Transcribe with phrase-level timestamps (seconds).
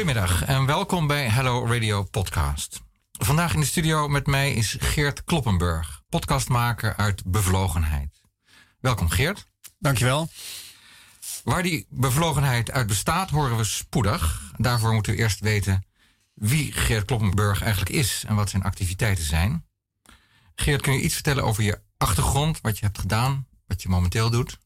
[0.00, 2.80] Goedemiddag en welkom bij Hello Radio Podcast.
[3.12, 8.20] Vandaag in de studio met mij is Geert Kloppenburg, podcastmaker uit Bevlogenheid.
[8.78, 9.46] Welkom Geert.
[9.78, 10.28] Dankjewel.
[11.44, 14.52] Waar die bevlogenheid uit bestaat, horen we spoedig.
[14.56, 15.86] Daarvoor moeten we eerst weten
[16.34, 19.66] wie Geert Kloppenburg eigenlijk is en wat zijn activiteiten zijn.
[20.54, 24.30] Geert, kun je iets vertellen over je achtergrond, wat je hebt gedaan, wat je momenteel
[24.30, 24.58] doet?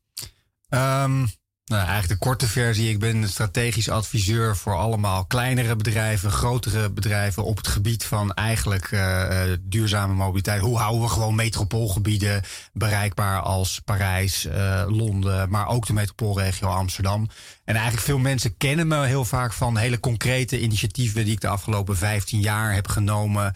[0.69, 1.29] Um,
[1.65, 2.91] nou, eigenlijk de korte versie.
[2.91, 8.91] Ik ben strategisch adviseur voor allemaal kleinere bedrijven, grotere bedrijven op het gebied van eigenlijk
[8.91, 10.61] uh, duurzame mobiliteit.
[10.61, 17.29] Hoe houden we gewoon metropoolgebieden bereikbaar als Parijs, uh, Londen, maar ook de metropoolregio Amsterdam.
[17.65, 21.49] En eigenlijk veel mensen kennen me heel vaak van hele concrete initiatieven die ik de
[21.49, 23.55] afgelopen 15 jaar heb genomen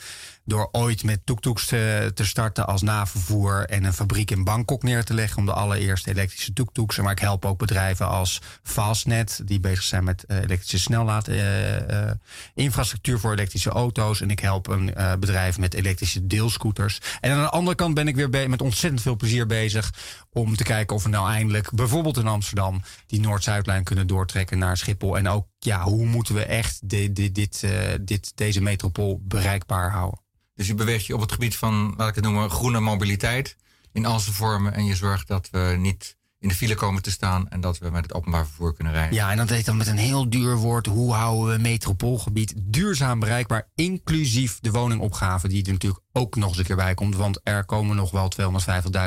[0.49, 5.05] door ooit met tuk-tuks te, te, starten als navervoer en een fabriek in Bangkok neer
[5.05, 6.99] te leggen om de allereerste elektrische tuk-tuks.
[6.99, 11.81] Maar ik help ook bedrijven als Fastnet, die bezig zijn met uh, elektrische snellaad, uh,
[11.81, 12.11] uh,
[12.55, 14.21] infrastructuur voor elektrische auto's.
[14.21, 17.01] En ik help een bedrijf met elektrische deelscooters.
[17.21, 19.93] En aan de andere kant ben ik weer met ontzettend veel plezier bezig
[20.33, 24.77] om te kijken of we nou eindelijk bijvoorbeeld in Amsterdam die Noord-Zuidlijn kunnen doortrekken naar
[24.77, 25.17] Schiphol.
[25.17, 27.67] En ook, ja, hoe moeten we echt dit, dit, dit,
[28.01, 30.27] dit, deze metropool bereikbaar houden?
[30.59, 33.57] Dus je beweegt je op het gebied van, laat ik het noemen, groene mobiliteit
[33.93, 34.73] in al zijn vormen.
[34.73, 37.91] En je zorgt dat we niet in de file komen te staan en dat we
[37.91, 39.15] met het openbaar vervoer kunnen rijden.
[39.15, 40.87] Ja, en dat heet dan met een heel duur woord.
[40.87, 46.59] Hoe houden we metropoolgebied duurzaam bereikbaar, inclusief de woningopgave die er natuurlijk ook nog eens
[46.59, 47.17] een keer bij komt.
[47.17, 48.33] Want er komen nog wel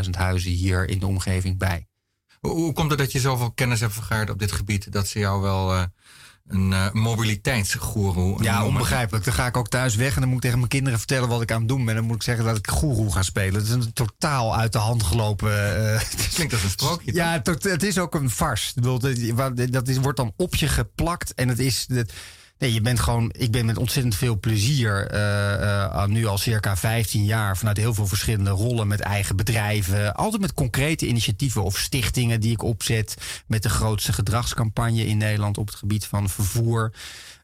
[0.04, 1.88] 250.000 huizen hier in de omgeving bij.
[2.40, 5.20] Hoe, hoe, komt het dat je zoveel kennis hebt vergaard op dit gebied dat ze
[5.20, 5.84] jou wel uh,
[6.48, 8.44] een uh, mobiliteitsgoeroe.
[8.44, 9.26] Ja, onbegrijpelijk.
[9.26, 11.42] Dan ga ik ook thuis weg en dan moet ik tegen mijn kinderen vertellen wat
[11.42, 11.96] ik aan het doen ben.
[11.96, 13.54] Dan moet ik zeggen dat ik goeroe ga spelen.
[13.54, 15.50] Dat is een totaal uit de hand gelopen.
[15.82, 16.02] Uh,
[16.34, 17.14] Klinkt als een sprookje.
[17.14, 18.74] ja, het is ook een vars.
[18.74, 19.04] Dat
[19.88, 21.88] is, wordt dan op je geplakt en het is.
[22.62, 23.34] Nee, je bent gewoon.
[23.38, 25.14] Ik ben met ontzettend veel plezier.
[25.14, 25.20] Uh,
[25.62, 27.58] uh, nu al circa 15 jaar.
[27.58, 28.88] vanuit heel veel verschillende rollen.
[28.88, 30.16] met eigen bedrijven.
[30.16, 33.18] Altijd met concrete initiatieven of stichtingen die ik opzet.
[33.48, 36.94] Met de grootste gedragscampagne in Nederland op het gebied van vervoer.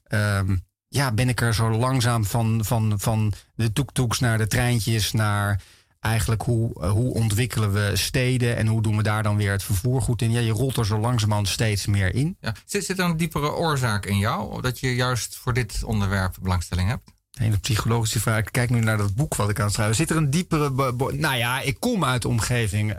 [0.07, 5.11] Um, ja, ben ik er zo langzaam van, van, van de toektoeks naar de treintjes.
[5.11, 5.61] naar
[6.07, 9.63] eigenlijk hoe, eh, hoe ontwikkelen we steden en hoe doen we daar dan weer het
[9.63, 10.31] vervoer goed in.
[10.31, 12.37] Ja, je rolt er zo langzamerhand steeds meer in.
[12.41, 12.53] Ja.
[12.65, 16.89] Zit, zit er een diepere oorzaak in jou dat je juist voor dit onderwerp belangstelling
[16.89, 17.15] hebt?
[17.31, 18.39] Een psychologische vraag.
[18.39, 19.95] Ik kijk nu naar dat boek wat ik aan het schrijven.
[19.95, 20.93] Zit er een diepere.
[21.13, 22.97] Nou ja, ik kom uit de omgeving uh,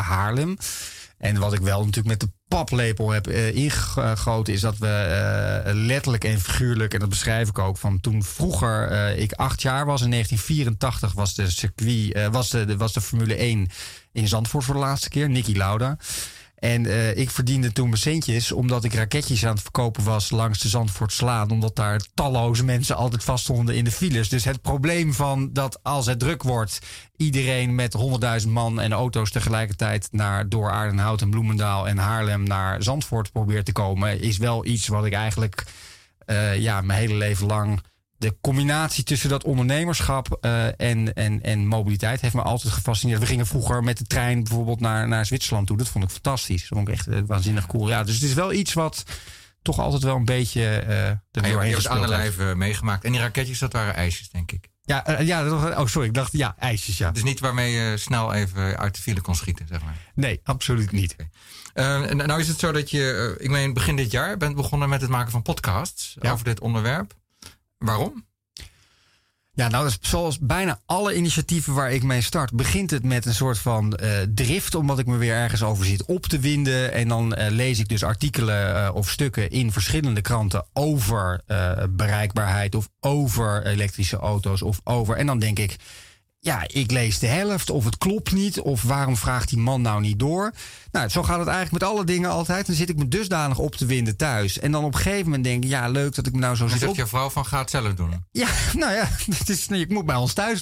[0.00, 0.56] Haarlem.
[1.18, 5.72] En wat ik wel natuurlijk met de paplepel heb uh, ingegoten, is dat we uh,
[5.74, 9.86] letterlijk en figuurlijk, en dat beschrijf ik ook, van toen vroeger uh, ik acht jaar
[9.86, 13.68] was, in 1984 was de circuit, was de, was de Formule 1
[14.12, 15.96] in Zandvoort voor de laatste keer, Nicky Lauda.
[16.64, 20.60] En uh, ik verdiende toen mijn centjes omdat ik raketjes aan het verkopen was langs
[20.60, 21.50] de Zandvoortslaan.
[21.50, 24.28] Omdat daar talloze mensen altijd vaststonden in de files.
[24.28, 26.78] Dus het probleem van dat als het druk wordt,
[27.16, 32.82] iedereen met honderdduizend man en auto's tegelijkertijd naar door Aardenhout en Bloemendaal en Haarlem naar
[32.82, 35.64] Zandvoort probeert te komen, is wel iets wat ik eigenlijk
[36.26, 37.82] uh, ja, mijn hele leven lang
[38.16, 43.20] de combinatie tussen dat ondernemerschap uh, en, en, en mobiliteit heeft me altijd gefascineerd.
[43.20, 45.76] We gingen vroeger met de trein bijvoorbeeld naar, naar Zwitserland toe.
[45.76, 46.60] Dat vond ik fantastisch.
[46.60, 47.88] Dat vond ik echt uh, waanzinnig cool.
[47.88, 49.04] Ja, dus het is wel iets wat
[49.62, 53.04] toch altijd wel een beetje uh, er doorheen Je hebt aan de lijf meegemaakt.
[53.04, 54.68] En die raketjes, dat waren ijsjes, denk ik.
[54.86, 55.46] Ja, ja,
[55.80, 57.10] oh sorry, ik dacht, ja, ijsjes, ja.
[57.10, 59.96] Dus niet waarmee je snel even uit de file kon schieten, zeg maar.
[60.14, 61.16] Nee, absoluut niet.
[61.74, 62.12] Okay.
[62.12, 65.10] nou is het zo dat je, ik meen begin dit jaar, bent begonnen met het
[65.10, 66.32] maken van podcasts ja.
[66.32, 67.14] over dit onderwerp.
[67.78, 68.26] Waarom?
[69.56, 73.58] Ja, nou, zoals bijna alle initiatieven waar ik mee start, begint het met een soort
[73.58, 76.92] van uh, drift, omdat ik me weer ergens over zit op te winden.
[76.92, 81.42] En dan uh, lees ik dus artikelen uh, of stukken in verschillende kranten over
[81.90, 85.16] bereikbaarheid of over elektrische auto's of over.
[85.16, 85.76] En dan denk ik,
[86.44, 90.00] ja, ik lees de helft of het klopt niet of waarom vraagt die man nou
[90.00, 90.52] niet door?
[90.92, 92.66] Nou, zo gaat het eigenlijk met alle dingen altijd.
[92.66, 94.58] Dan zit ik me dusdanig op te winden thuis.
[94.58, 96.68] En dan op een gegeven moment denk ik, ja, leuk dat ik me nou zo
[96.68, 96.80] zit.
[96.80, 98.24] Dan zegt je vrouw van, ga het zelf doen.
[98.32, 98.48] Ja,
[98.82, 99.08] nou ja,
[99.38, 100.60] het is, ik moet bij ons thuis.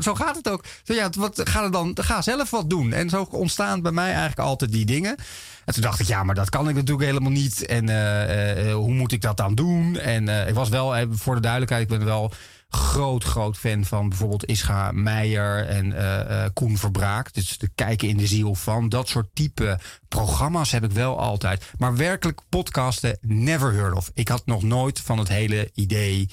[0.00, 0.64] Zo gaat het ook.
[0.84, 2.92] Zo, ja, wat, ga, er dan, ga zelf wat doen.
[2.92, 5.16] En zo ontstaan bij mij eigenlijk altijd die dingen.
[5.64, 7.66] En toen dacht ik, ja, maar dat kan ik natuurlijk helemaal niet.
[7.66, 9.98] En uh, uh, hoe moet ik dat dan doen?
[9.98, 12.32] En uh, ik was wel, voor de duidelijkheid, ik ben wel
[12.76, 17.32] groot, groot fan van bijvoorbeeld Ischa Meijer en uh, uh, Koen Verbraak.
[17.32, 18.88] Dus de kijken in de ziel van.
[18.88, 19.78] Dat soort type
[20.08, 21.64] programma's heb ik wel altijd.
[21.78, 24.10] Maar werkelijk podcasten, never heard of.
[24.14, 26.30] Ik had nog nooit van het hele idee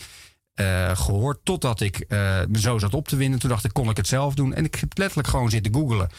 [0.55, 1.39] uh, gehoord.
[1.43, 2.05] Totdat ik
[2.47, 3.39] me zo zat op te winnen.
[3.39, 4.53] Toen dacht ik, kon ik het zelf doen?
[4.53, 6.09] En ik heb letterlijk gewoon zitten googelen.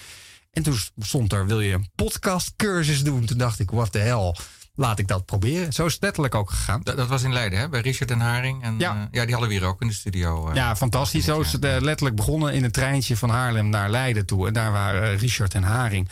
[0.50, 3.24] En toen stond er, wil je een podcastcursus doen?
[3.24, 4.34] Toen dacht ik, what the hell?
[4.76, 5.72] Laat ik dat proberen.
[5.72, 6.80] Zo is het letterlijk ook gegaan.
[6.82, 7.68] Dat, dat was in Leiden, hè?
[7.68, 8.62] Bij Richard en Haring.
[8.62, 8.90] En, Ja.
[8.94, 10.48] eh, ja, die hadden we hier ook in de studio.
[10.48, 10.54] eh.
[10.54, 11.24] Ja, fantastisch.
[11.24, 14.46] Zo is het eh, letterlijk begonnen in een treintje van Haarlem naar Leiden toe.
[14.46, 16.08] En daar waren Richard en Haring.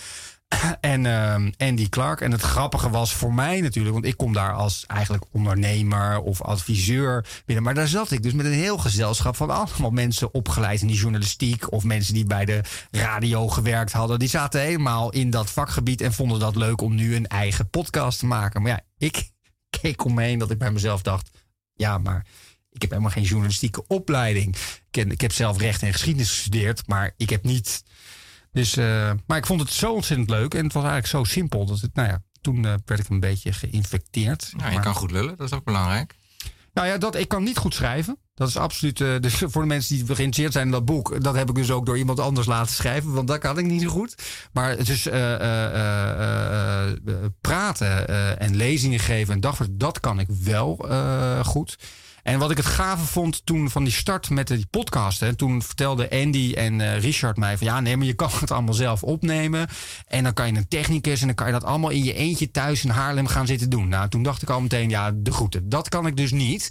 [0.81, 2.21] En ehm, Andy Clark.
[2.21, 6.43] En het grappige was voor mij natuurlijk, want ik kom daar als eigenlijk ondernemer of
[6.43, 7.65] adviseur binnen.
[7.65, 10.97] Maar daar zat ik dus met een heel gezelschap van allemaal mensen opgeleid in die
[10.97, 11.73] journalistiek.
[11.73, 12.61] Of mensen die bij de
[12.91, 14.19] radio gewerkt hadden.
[14.19, 18.19] Die zaten helemaal in dat vakgebied en vonden dat leuk om nu een eigen podcast
[18.19, 18.63] te maken.
[18.63, 19.31] Maar ja, ik
[19.81, 21.31] keek om me heen dat ik bij mezelf dacht:
[21.75, 22.27] ja, maar
[22.71, 24.57] ik heb helemaal geen journalistieke opleiding.
[24.91, 27.83] Ik heb zelf recht en geschiedenis gestudeerd, maar ik heb niet.
[28.53, 31.67] Dus, eh, maar ik vond het zo ontzettend leuk en het was eigenlijk zo simpel
[31.67, 34.53] dat het, nou ja, toen eh, werd ik een beetje geïnfecteerd.
[34.59, 36.15] Ja, je Maar- kan goed lullen, dat is ook belangrijk.
[36.75, 38.17] nou ja, dat, ik kan niet goed schrijven.
[38.35, 39.01] Dat is absoluut.
[39.01, 41.23] eh, dus voor de mensen die geïnteresseerd zijn in dat boek.
[41.23, 43.13] Dat heb ik dus ook door iemand anders laten schrijven.
[43.13, 44.15] Want dat kan ik niet zo goed.
[44.53, 45.35] Maar het is eh,
[46.87, 46.93] eh,
[47.41, 48.09] praten
[48.39, 49.69] en lezingen geven en dagvers.
[49.73, 50.77] Dat kan ik wel
[51.45, 51.79] goed.
[52.23, 55.21] En wat ik het gave vond toen van die start met die podcast.
[55.21, 58.51] Hè, toen vertelde Andy en eh, Richard mij van ja, nee, maar je kan het
[58.51, 59.69] allemaal zelf opnemen.
[60.07, 62.51] En dan kan je een technicus en dan kan je dat allemaal in je eentje
[62.51, 63.89] thuis in Haarlem gaan zitten doen.
[63.89, 65.69] Nou, toen dacht ik al meteen, ja, de groeten.
[65.69, 66.71] Dat kan ik dus niet.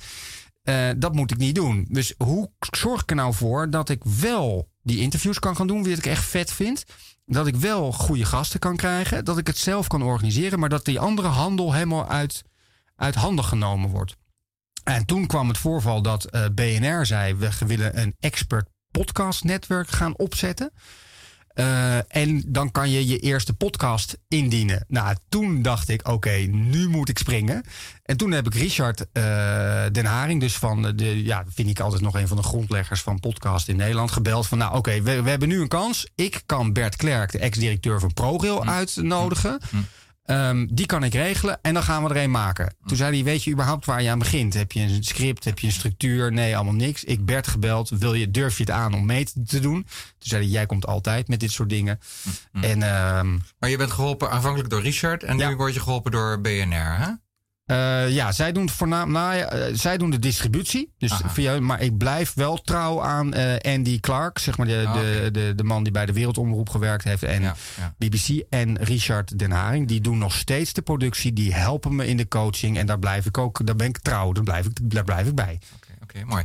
[0.63, 1.87] Eh, dat moet ik niet doen.
[1.89, 5.83] Dus hoe zorg ik er nou voor dat ik wel die interviews kan gaan doen,
[5.83, 6.83] wie ik echt vet vind?
[7.25, 10.85] Dat ik wel goede gasten kan krijgen, dat ik het zelf kan organiseren, maar dat
[10.85, 12.41] die andere handel helemaal uit,
[12.95, 14.15] uit handen genomen wordt.
[14.83, 19.89] En toen kwam het voorval dat eh, BNR zei: we willen een expert podcast netwerk
[19.89, 20.71] gaan opzetten.
[21.53, 24.85] Eh, en dan kan je je eerste podcast indienen.
[24.87, 27.63] Nou, toen dacht ik, oké, nu moet ik springen.
[28.03, 29.23] En toen heb ik Richard eh,
[29.91, 33.19] Den Haring, dus van de, ja, vind ik altijd nog een van de grondleggers van
[33.19, 36.07] podcast in Nederland, gebeld van, nou, oké, we, we hebben nu een kans.
[36.15, 39.59] Ik kan Bert Klerk, de ex-directeur van ProRail, uitnodigen.
[40.25, 42.75] Ehm, die kan ik regelen en dan gaan we er een maken.
[42.85, 44.53] Toen zei hij, weet je überhaupt waar je aan begint?
[44.53, 46.31] Heb je een script, heb je een structuur?
[46.31, 47.03] Nee, allemaal niks.
[47.03, 49.81] Ik Bert gebeld, wil je, durf je het aan om mee te doen?
[49.83, 49.83] Toen
[50.19, 51.99] zei hij, jij komt altijd met dit soort dingen.
[52.51, 55.49] En ehm, Maar je bent geholpen aanvankelijk door Richard en Ja.
[55.49, 57.07] nu word je geholpen door BNR, hè?
[57.71, 60.93] Eh, ja, zij doen, voornaam, nou, ja, eh, zij doen de distributie.
[60.97, 61.29] Dus Aha.
[61.29, 65.29] via, maar ik blijf wel trouw aan eh, Andy Clark, zeg maar de, Ah, de,
[65.31, 67.23] de, de man die bij de Wereldomroep gewerkt heeft.
[67.23, 67.93] En Ja, ja.
[67.97, 69.87] BBC en Richard Den Haring.
[69.87, 71.33] Die doen nog steeds de productie.
[71.33, 72.77] Die helpen me in de coaching.
[72.77, 74.31] En daar blijf ik ook, daar ben ik trouw.
[74.31, 75.59] Daar blijf ik, daar blijf ik bij.
[75.75, 76.43] Oké, oké, mooi.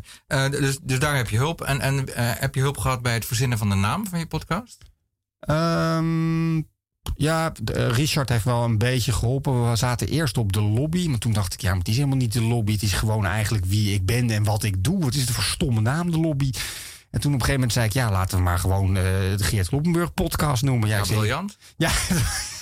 [0.50, 1.60] Dus, dus daar heb je hulp.
[1.60, 4.84] En, en heb je hulp gehad bij het verzinnen van de naam van je podcast?
[5.40, 6.62] Ehm,
[7.16, 9.70] ja, de- eh, Richard heeft wel een beetje geholpen.
[9.70, 11.08] We zaten eerst op de lobby.
[11.08, 12.72] Maar toen dacht ik, ja, maar het is helemaal niet de lobby.
[12.72, 15.00] Het is gewoon eigenlijk wie ik ben en wat ik doe.
[15.00, 16.50] Wat is het voor stomme naam, de lobby?
[17.10, 19.02] En toen op een gegeven moment zei ik, ja, laten we maar gewoon eh,
[19.36, 20.88] de Geert Kloppenburg podcast noemen.
[20.88, 21.56] Ja, Ja, ik zei, briljant.
[21.76, 21.90] Ja.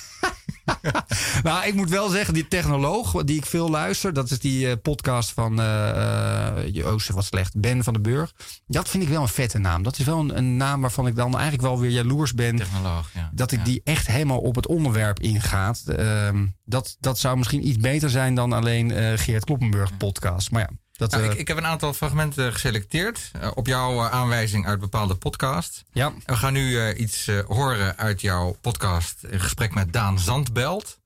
[1.43, 4.75] nou, ik moet wel zeggen, die technoloog die ik veel luister, dat is die eh,
[4.81, 8.33] podcast van eh eh, Oosten wat slecht, Ben van den Burg.
[8.67, 9.83] Dat vind ik wel een vette naam.
[9.83, 12.55] Dat is wel een, een naam waarvan ik dan eigenlijk wel weer jaloers ben.
[12.55, 13.29] Technoloog, ja.
[13.33, 13.63] Dat ik Ja.
[13.65, 15.83] die echt helemaal op het onderwerp ingaat.
[15.87, 20.51] Ehm, dat, dat zou misschien iets beter zijn dan alleen Geert Kloppenburg podcast.
[20.51, 24.05] Maar ja, dat, Nou, eh, ik, ik heb een aantal fragmenten geselecteerd eh, op jouw
[24.05, 25.83] eh, aanwijzing uit bepaalde podcasts.
[25.91, 26.05] ja.
[26.05, 29.17] En we gaan nu iets horen uit jouw podcast.
[29.21, 30.99] Een gesprek met Daan Zandbelt.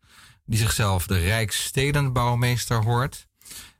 [0.45, 3.28] Die zichzelf de Rijksstedenbouwmeester hoort.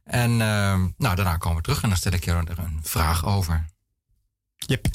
[0.10, 3.26] En eh, nou, daarna komen we terug en dan stel ik jou er een vraag
[3.26, 3.66] over.
[4.58, 4.88] Yep.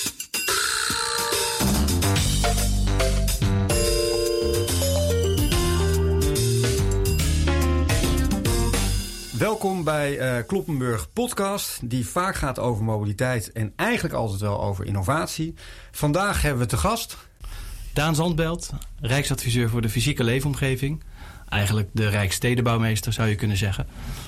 [9.44, 14.86] Welkom bij eh, Kloppenburg Podcast, die vaak gaat over mobiliteit en eigenlijk altijd wel over
[14.86, 15.54] innovatie.
[15.90, 17.16] Vandaag hebben we te gast.
[17.92, 18.70] Daan Zandbelt,
[19.00, 21.02] Rijksadviseur voor de fysieke leefomgeving.
[21.48, 23.86] Eigenlijk de Rijksstedenbouwmeester zou je kunnen zeggen.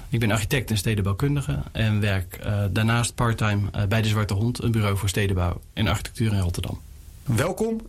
[0.08, 4.62] Ik ben architect en stedenbouwkundige en werk eh, daarnaast parttime eh, bij de Zwarte Hond,
[4.62, 6.80] een bureau voor stedenbouw en architectuur in Rotterdam.
[7.24, 7.80] Welkom.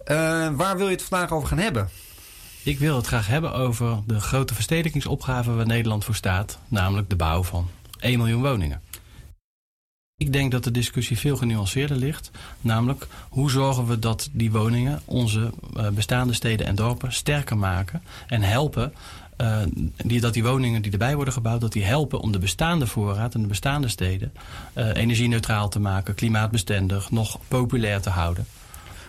[0.55, 1.89] Waar wil je het vandaag over gaan hebben?
[2.67, 7.15] Ik wil het graag hebben over de grote verstedelijkingsopgave waar Nederland voor staat, namelijk de
[7.15, 7.67] bouw van
[7.99, 8.81] 1 miljoen woningen.
[10.17, 12.31] Ik denk dat de discussie veel genuanceerder ligt.
[12.61, 18.01] Namelijk, hoe zorgen we dat die woningen onze eh, bestaande steden en dorpen sterker maken
[18.27, 18.93] en helpen.
[19.37, 19.61] eh,
[20.05, 23.33] die, dat die woningen die erbij worden gebouwd, dat die helpen om de bestaande voorraad
[23.33, 24.33] en de bestaande steden
[24.73, 28.45] eh, energie-neutraal te maken, klimaatbestendig, nog populair te houden.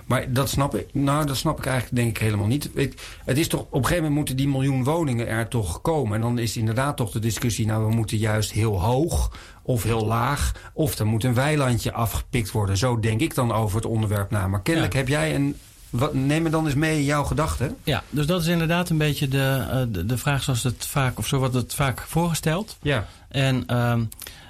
[0.08, 2.70] Maar dat snap ik, nou, dat snap ik eigenlijk denk ik helemaal niet.
[2.74, 6.14] Ik- Het is toch, op een gegeven moment moeten die miljoen woningen er toch komen.
[6.14, 10.06] En dan is inderdaad toch de discussie, nou, we moeten juist heel hoog of heel
[10.06, 10.52] laag.
[10.72, 12.76] Of er moet een weilandje afgepikt worden.
[12.76, 14.46] Zo denk ik dan over het onderwerp na.
[14.46, 14.98] Maar kennelijk Ja.
[14.98, 15.56] heb jij een
[15.90, 17.76] Wat, neem me dan eens mee jouw gedachten.
[17.84, 21.18] Ja, dus dat is inderdaad een beetje de, uh, de, de, vraag zoals het vaak,
[21.18, 22.76] of zo wordt het vaak voorgesteld.
[22.82, 23.06] Ja.
[23.28, 24.08] En um,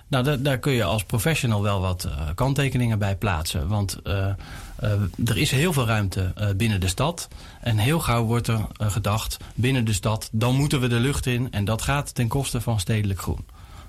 [0.08, 3.68] nou, daar, daar kun je als professional wel wat uh, kanttekeningen bij plaatsen.
[3.68, 4.26] Want uh,
[5.24, 7.28] er is heel veel ruimte binnen de stad.
[7.60, 11.52] En heel gauw wordt er gedacht, binnen de stad, dan moeten we de lucht in.
[11.52, 13.44] En dat gaat ten koste van stedelijk groen.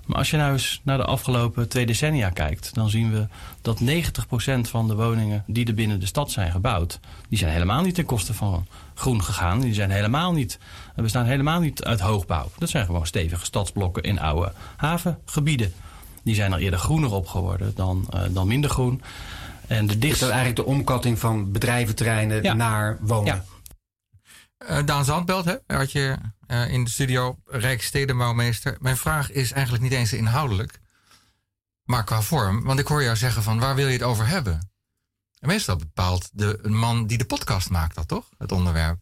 [0.05, 3.27] Maar als je nou eens naar de afgelopen twee decennia kijkt, dan zien we
[3.61, 7.81] dat 90% van de woningen die er binnen de stad zijn gebouwd, die zijn helemaal
[7.81, 9.59] niet ten koste van groen gegaan.
[9.59, 10.59] Die zijn helemaal niet,
[10.95, 12.49] bestaan helemaal niet uit hoogbouw.
[12.57, 15.73] Dat zijn gewoon stevige stadsblokken in oude havengebieden.
[16.23, 19.01] Die zijn er eerder groener op geworden dan, dan minder groen.
[19.69, 20.21] En de dichtst...
[20.21, 22.53] Is dat eigenlijk de omkatting van bedrijventerreinen ja.
[22.53, 23.45] naar wonen?
[24.59, 24.79] Ja.
[24.79, 28.77] Uh, Daan Zandbelt, hè, had je uh, in de studio, Rijksstedenbouwmeester.
[28.79, 30.79] Mijn vraag is eigenlijk niet eens inhoudelijk,
[31.83, 32.63] maar qua vorm.
[32.63, 34.71] Want ik hoor jou zeggen van, waar wil je het over hebben?
[35.39, 38.99] En meestal bepaalt de man die de podcast maakt dat toch, het onderwerp?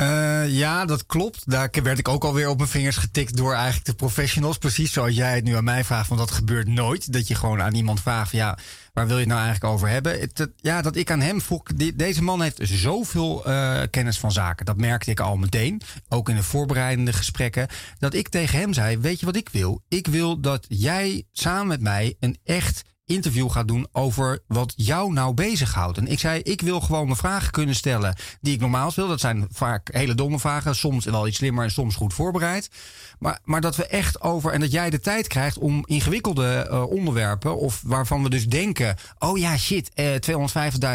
[0.00, 1.50] Uh, ja, dat klopt.
[1.50, 4.58] Daar werd ik ook alweer op mijn vingers getikt door eigenlijk de professionals.
[4.58, 6.08] Precies zoals jij het nu aan mij vraagt.
[6.08, 7.12] Want dat gebeurt nooit.
[7.12, 8.58] Dat je gewoon aan iemand vraagt: ja,
[8.92, 10.30] waar wil je het nou eigenlijk over hebben?
[10.56, 11.62] Ja, dat ik aan hem vroeg.
[11.94, 14.66] deze man heeft zoveel uh, kennis van zaken.
[14.66, 15.82] Dat merkte ik al meteen.
[16.08, 17.68] Ook in de voorbereidende gesprekken.
[17.98, 19.82] Dat ik tegen hem zei: Weet je wat ik wil?
[19.88, 25.12] Ik wil dat jij samen met mij een echt interview gaat doen over wat jou
[25.12, 25.98] nou bezighoudt.
[25.98, 29.08] En ik zei, ik wil gewoon mijn vragen kunnen stellen die ik normaal wil.
[29.08, 32.70] Dat zijn vaak hele domme vragen, soms wel iets slimmer en soms goed voorbereid.
[33.18, 36.90] Maar, maar dat we echt over, en dat jij de tijd krijgt om ingewikkelde uh,
[36.90, 40.06] onderwerpen, of waarvan we dus denken, oh ja, shit, uh,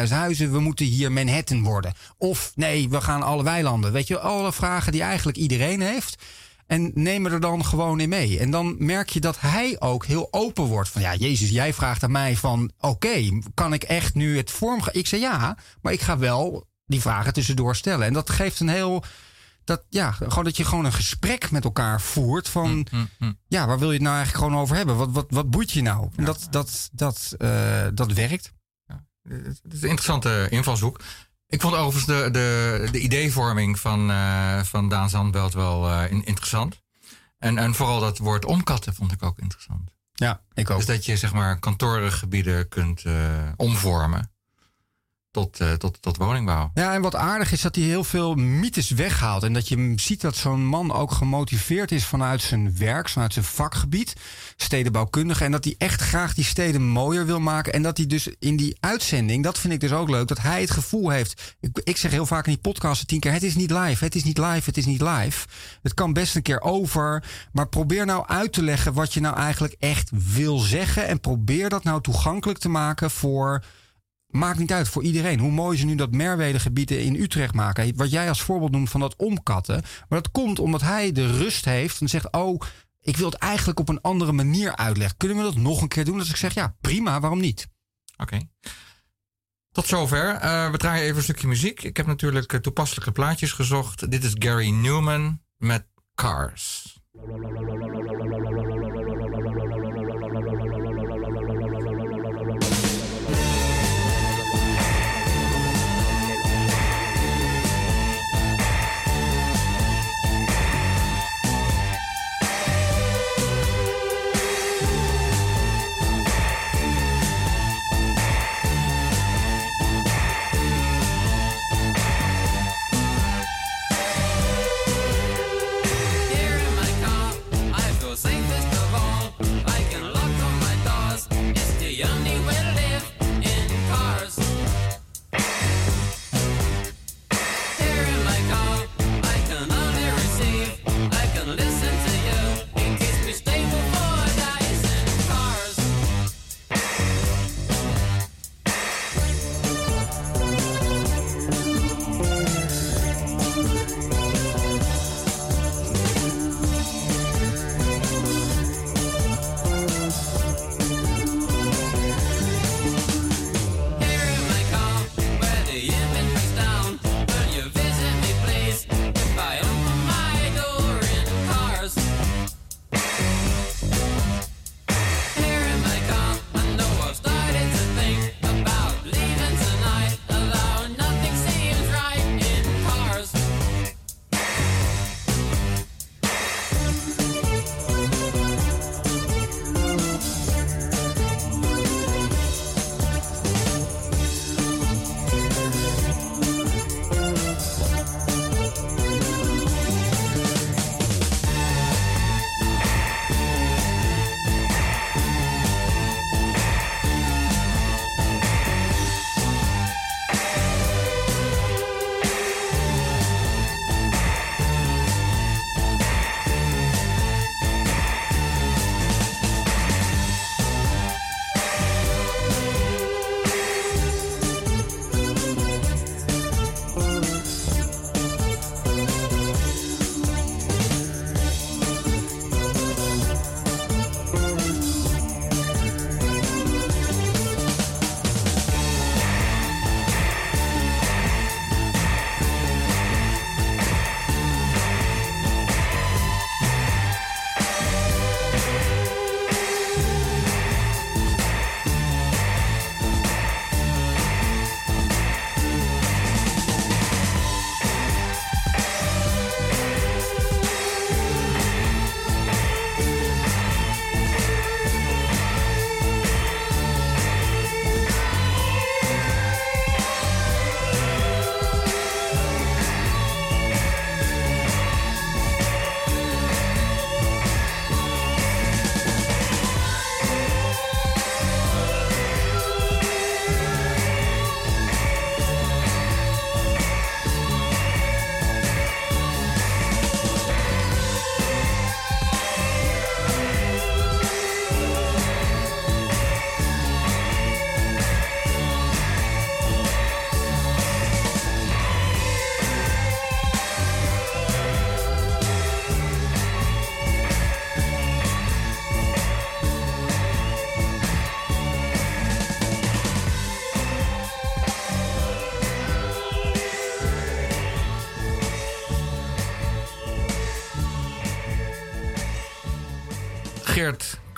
[0.06, 1.92] 250.000 huizen, we moeten hier Manhattan worden.
[2.18, 3.92] Of nee, we gaan alle weilanden.
[3.92, 6.16] Weet je, alle vragen die eigenlijk iedereen heeft.
[6.66, 8.38] En neem er dan gewoon in mee.
[8.38, 10.88] En dan merk je dat hij ook heel open wordt.
[10.88, 12.72] Van ja, Jezus, jij vraagt aan mij van...
[12.78, 14.80] oké, kan ik echt nu het vorm...
[14.90, 18.06] Ik zei ja, maar ik ga wel die vragen tussendoor stellen.
[18.06, 19.04] En dat geeft een heel...
[19.64, 22.70] Dat, ja, gewoon dat je gewoon een gesprek met elkaar voert van...
[22.70, 23.38] Mm, mm, mm.
[23.46, 24.96] ja, waar wil je het nou eigenlijk gewoon over hebben?
[24.96, 26.08] Wat, wat, wat boeit je nou?
[26.16, 28.52] En dat, dat, dat, uh, dat werkt.
[28.86, 31.00] Ja, het is een interessante invalshoek.
[31.54, 36.82] Ik vond overigens de, de, de ideevorming van, uh, van Daan Zandbelt wel uh, interessant.
[37.38, 39.90] En, en vooral dat woord omkatten vond ik ook interessant.
[40.12, 40.76] Ja, ik ook.
[40.76, 43.14] Dus dat je zeg maar kantorengebieden kunt uh,
[43.56, 44.33] omvormen
[45.34, 46.70] tot, uh, tot, tot woningbouw.
[46.74, 49.42] Ja, en wat aardig is dat hij heel veel mythes weghaalt.
[49.42, 53.44] En dat je ziet dat zo'n man ook gemotiveerd is vanuit zijn werk, vanuit zijn
[53.44, 54.14] vakgebied,
[54.56, 55.44] stedenbouwkundige.
[55.44, 57.72] En dat hij echt graag die steden mooier wil maken.
[57.72, 60.60] En dat hij dus in die uitzending, dat vind ik dus ook leuk, dat hij
[60.60, 61.56] het gevoel heeft.
[61.60, 64.14] Ik, ik zeg heel vaak in die podcasten tien keer: het is niet live, het
[64.14, 65.46] is niet live, het is niet live.
[65.82, 67.24] Het kan best een keer over.
[67.52, 71.06] Maar probeer nou uit te leggen wat je nou eigenlijk echt wil zeggen.
[71.06, 73.62] En probeer dat nou toegankelijk te maken voor
[74.36, 75.38] Maakt niet uit voor iedereen.
[75.38, 77.96] Hoe mooi ze nu dat Merwedegebieden in Utrecht maken.
[77.96, 79.82] Wat jij als voorbeeld noemt van dat omkatten.
[80.08, 82.60] Maar dat komt omdat hij de rust heeft en zegt: Oh,
[83.00, 85.16] ik wil het eigenlijk op een andere manier uitleggen.
[85.16, 86.18] Kunnen we dat nog een keer doen?
[86.18, 87.68] Dus ik zeg: Ja, prima, waarom niet?
[88.16, 88.40] Oké.
[89.72, 90.34] Tot zover.
[90.34, 91.82] Uh, we draaien even een stukje muziek.
[91.82, 94.10] Ik heb natuurlijk uh, toepasselijke plaatjes gezocht.
[94.10, 96.98] Dit is Gary Newman met Cars.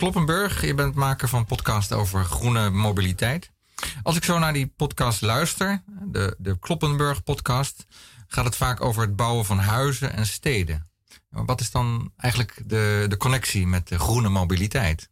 [0.06, 3.50] Kloppenburg, je bent maker van podcast over groene mobiliteit.
[4.02, 7.86] Als ik zo naar die podcast luister, de, de Kloppenburg podcast,
[8.26, 10.90] gaat het vaak over het bouwen van huizen en steden.
[11.30, 15.08] Wat is dan eigenlijk de, de connectie met de groene mobiliteit?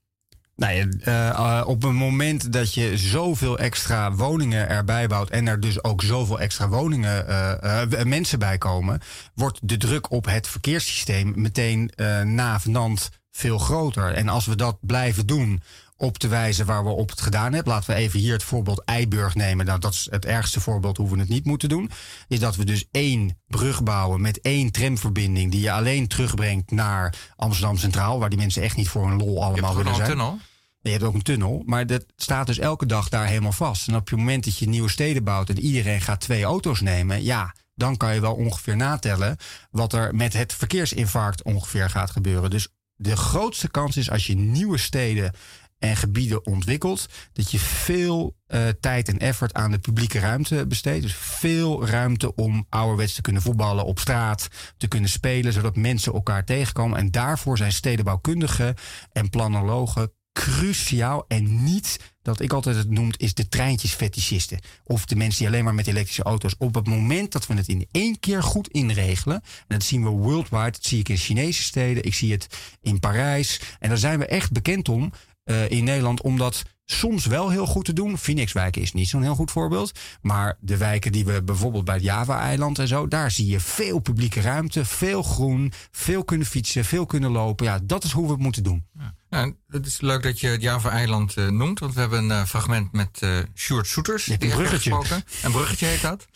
[0.57, 5.61] Nou ja, uh, op het moment dat je zoveel extra woningen erbij bouwt en er
[5.61, 9.01] dus ook zoveel extra woningen, uh, uh, mensen bij komen,
[9.35, 11.90] wordt de druk op het verkeerssysteem meteen
[12.25, 14.12] navenant veel groter.
[14.12, 15.62] En als we dat blijven doen
[15.97, 17.73] op de wijze waar we op het gedaan hebben.
[17.73, 19.66] Laten we even hier het voorbeeld Eiburg nemen.
[19.66, 21.90] Nou, dat is het ergste voorbeeld hoe we het niet moeten doen.
[22.29, 25.51] Is dat we dus één brug bouwen met één tramverbinding...
[25.51, 28.18] die je alleen terugbrengt naar Amsterdam Centraal...
[28.18, 30.07] waar die mensen echt niet voor hun lol allemaal willen zijn.
[30.07, 30.38] Je hebt een tunnel?
[30.81, 33.88] Je hebt ook een tunnel, maar dat staat dus elke dag daar helemaal vast.
[33.88, 37.23] En op het moment dat je nieuwe steden bouwt en iedereen gaat twee auto's nemen...
[37.23, 39.37] ja, dan kan je wel ongeveer natellen
[39.70, 42.51] wat er met het verkeersinfarct ongeveer gaat gebeuren.
[42.51, 45.33] Dus de grootste kans is als je nieuwe steden
[45.79, 51.03] en gebieden ontwikkelt, dat je veel uh, tijd en effort aan de publieke ruimte besteedt.
[51.03, 56.13] Dus veel ruimte om ouderwets te kunnen voetballen op straat, te kunnen spelen, zodat mensen
[56.13, 56.99] elkaar tegenkomen.
[56.99, 58.75] En daarvoor zijn stedenbouwkundigen
[59.13, 64.59] en planologen cruciaal en niet dat ik altijd het noem, is de treintjesfetischisten.
[64.85, 66.55] Of de mensen die alleen maar met elektrische auto's.
[66.59, 69.37] Op het moment dat we het in één keer goed inregelen.
[69.37, 70.71] En dat zien we worldwide.
[70.71, 72.05] Dat zie ik in Chinese steden.
[72.05, 72.47] Ik zie het
[72.83, 73.61] in Parijs.
[73.79, 75.13] En daar zijn we echt bekend om
[75.45, 76.23] uh, in Nederland.
[76.23, 78.19] Omdat soms wel heel goed te doen.
[78.19, 79.99] Phoenixwijken is niet zo'n heel goed voorbeeld.
[80.21, 83.99] Maar de wijken die we bijvoorbeeld bij het Java-eiland en zo, daar zie je veel
[83.99, 87.67] publieke ruimte, veel groen, veel kunnen fietsen, veel kunnen lopen.
[87.67, 88.85] Ja, dat is hoe we het moeten doen.
[88.99, 89.15] Ja.
[89.35, 92.44] Nou, het is leuk dat je het Java-eiland uh, noemt, want we hebben een uh,
[92.44, 94.27] fragment met uh, Sjoerd Soeters.
[94.27, 95.23] een bruggetje.
[95.42, 96.27] Een bruggetje heet dat.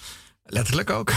[0.44, 1.12] Letterlijk ook.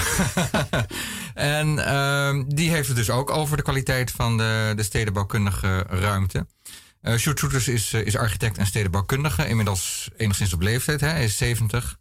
[1.33, 6.47] en uh, die heeft het dus ook over de kwaliteit van de, de stedenbouwkundige ruimte.
[7.01, 9.47] Uh, Sjoerd Soeters is, is architect en stedenbouwkundige.
[9.47, 11.01] Inmiddels enigszins op leeftijd.
[11.01, 11.07] Hè?
[11.07, 11.97] Hij is 70.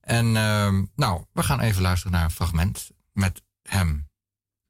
[0.00, 4.10] En uh, nou, we gaan even luisteren naar een fragment met hem.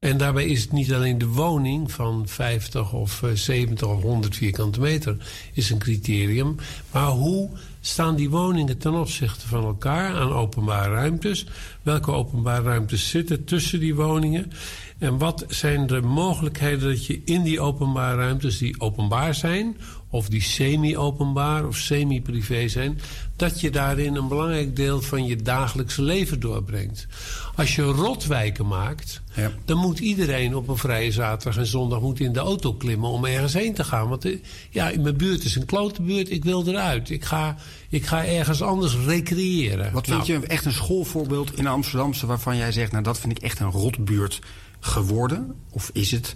[0.03, 4.79] En daarbij is het niet alleen de woning van 50 of 70 of 100 vierkante
[4.79, 5.17] meter
[5.53, 6.55] is een criterium.
[6.91, 7.49] Maar hoe
[7.81, 11.45] staan die woningen ten opzichte van elkaar aan openbare ruimtes?
[11.81, 14.51] Welke openbare ruimtes zitten tussen die woningen?
[14.97, 19.77] En wat zijn de mogelijkheden dat je in die openbare ruimtes die openbaar zijn,
[20.13, 22.99] of die semi-openbaar of semi-privé zijn,
[23.35, 27.07] dat je daarin een belangrijk deel van je dagelijkse leven doorbrengt.
[27.55, 29.51] Als je rotwijken maakt, ja.
[29.65, 33.25] dan moet iedereen op een vrije zaterdag en zondag moet in de auto klimmen om
[33.25, 34.09] ergens heen te gaan.
[34.09, 34.27] Want
[34.69, 37.09] ja, in mijn buurt is een klote buurt, ik wil eruit.
[37.09, 37.55] Ik ga,
[37.89, 39.91] ik ga ergens anders recreëren.
[39.91, 43.37] Wat vind nou, je echt een schoolvoorbeeld in Amsterdamse waarvan jij zegt, nou dat vind
[43.37, 44.39] ik echt een rotbuurt
[44.79, 45.55] geworden?
[45.69, 46.35] Of is het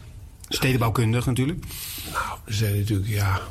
[0.49, 1.65] stedenbouwkundig natuurlijk?
[2.11, 3.41] Nou, er zijn natuurlijk, ja,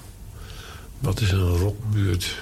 [0.98, 2.36] wat is een rotbuurt?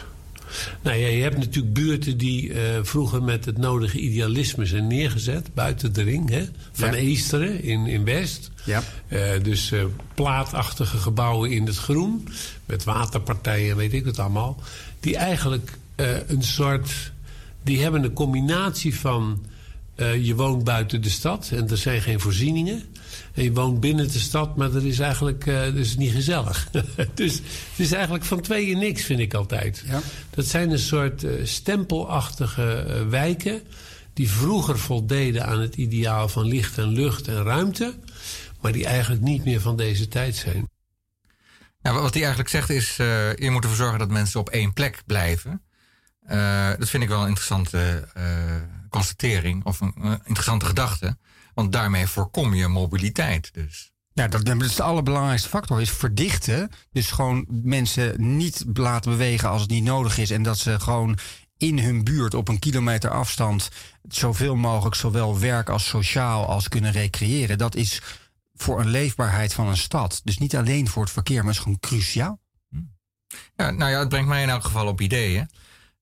[0.83, 5.55] Nou ja, je hebt natuurlijk buurten die uh, vroeger met het nodige idealisme zijn neergezet.
[5.55, 6.45] Buiten de ring, hè?
[6.73, 6.95] Van ja.
[6.95, 8.51] Easteren in, in West.
[8.65, 8.83] Ja.
[9.09, 12.29] Uh, dus uh, plaatachtige gebouwen in het groen.
[12.65, 14.63] Met waterpartijen, weet ik het allemaal.
[15.01, 15.79] Die eigenlijk
[16.27, 17.13] een soort...
[17.63, 19.45] Die hebben een combinatie van...
[20.21, 22.83] je woont buiten de stad en er zijn geen voorzieningen.
[23.35, 26.69] En je woont binnen de stad, maar dat is eigenlijk uh, dat is niet gezellig.
[27.15, 29.85] dus het is eigenlijk van tweeën niks, vind ik altijd.
[29.87, 30.01] Ja.
[30.31, 33.63] Dat zijn een soort uh, stempelachtige uh, wijken...
[34.13, 37.95] die vroeger voldeden aan het ideaal van licht en lucht en ruimte...
[38.61, 40.69] maar die eigenlijk niet meer van deze tijd zijn.
[41.83, 45.03] Ja, wat hij eigenlijk zegt is, je moet ervoor zorgen dat mensen op één plek
[45.07, 45.63] blijven.
[46.79, 48.09] dat vind ik wel een interessante
[48.91, 51.17] constatering of een interessante gedachte.
[51.55, 53.93] Want daarmee voorkom je mobiliteit dus.
[54.13, 56.71] Ja, dat, dat is de allerbelangrijkste factor, is verdichten.
[56.93, 60.31] Dus gewoon mensen niet laten bewegen als het niet nodig is.
[60.31, 61.19] En dat ze gewoon
[61.57, 63.69] in hun buurt op een kilometer afstand
[64.03, 67.59] zoveel mogelijk zowel werk als sociaal als kunnen recreëren.
[67.59, 68.03] Dat is
[68.55, 70.21] voor een leefbaarheid van een stad.
[70.25, 72.41] Dus niet alleen voor het verkeer, maar is gewoon cruciaal.
[73.57, 75.49] Ja, nou ja, het brengt mij in elk geval op ideeën.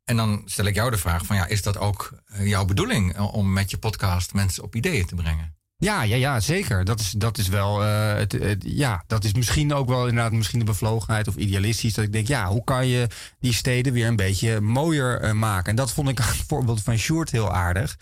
[0.04, 3.14] En dan stel ik jou de vraag van ja, is dat ook eh, jouw bedoeling
[3.14, 5.56] eh, om met je podcast mensen op ideeën te brengen?
[5.76, 6.84] Ja, ja, ja, zeker.
[6.84, 10.64] Dat is, dat is wel, het, ja, dat is misschien ook wel inderdaad misschien de
[10.64, 11.94] bevlogenheid of idealistisch.
[11.94, 13.06] Dat ik denk, ja, hoe kan je
[13.40, 15.70] die steden weer een beetje mooier maken?
[15.70, 17.98] En dat vond ik aan het voorbeeld van Sjoerd heel aardig.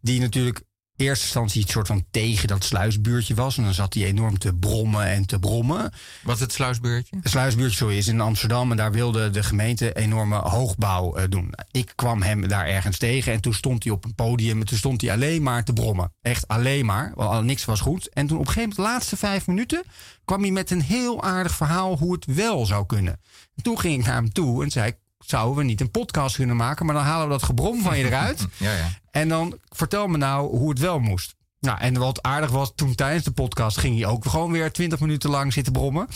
[0.00, 0.62] Die natuurlijk
[0.96, 3.56] eerste instantie het soort van tegen dat sluisbuurtje was.
[3.56, 5.92] En dan zat hij enorm te brommen en te brommen.
[6.22, 7.16] Wat het sluisbeurtje?
[7.20, 8.70] Het sluisbuurtje zo is in Amsterdam.
[8.70, 11.54] En daar wilde de gemeente enorme hoogbouw eh, doen.
[11.70, 13.32] Ik kwam hem daar ergens tegen.
[13.32, 14.60] En toen stond hij op een podium.
[14.60, 16.12] En toen stond hij alleen maar te brommen.
[16.22, 17.12] Echt alleen maar.
[17.14, 18.08] Want al niks was goed.
[18.08, 19.82] En toen op een gegeven moment, de laatste vijf minuten.
[20.24, 23.20] kwam hij met een heel aardig verhaal hoe het wel zou kunnen.
[23.56, 26.36] En toen ging ik naar hem toe en zei ik zouden we niet een podcast
[26.36, 28.46] kunnen maken, maar dan halen we dat gebrom van je eruit.
[28.56, 28.88] Ja, ja.
[29.16, 31.34] En dan vertel me nou hoe het wel moest.
[31.60, 35.00] Nou, en wat aardig was, toen tijdens de podcast ging hij ook gewoon weer 20
[35.00, 36.06] minuten lang zitten brommen.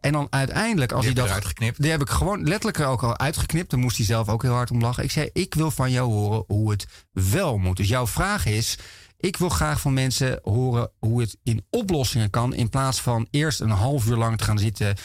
[0.00, 1.76] En dan uiteindelijk, als Die hij dat.
[1.76, 3.70] Die heb ik gewoon letterlijk er ook al uitgeknipt.
[3.70, 5.04] Dan moest hij zelf ook heel hard om lachen.
[5.04, 7.76] Ik zei: Ik wil van jou horen hoe het wel moet.
[7.76, 8.78] Dus jouw vraag is.
[9.18, 12.54] Ik wil graag van mensen horen hoe het in oplossingen kan.
[12.54, 14.96] In plaats van eerst een half uur lang te gaan zitten.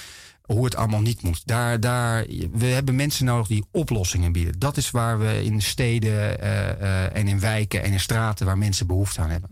[0.47, 1.47] Hoe het allemaal niet moet.
[1.47, 4.59] Daar, daar, we hebben mensen nodig die oplossingen bieden.
[4.59, 8.57] Dat is waar we in steden eh, eh, en in wijken en in straten waar
[8.57, 9.49] mensen behoefte aan hebben.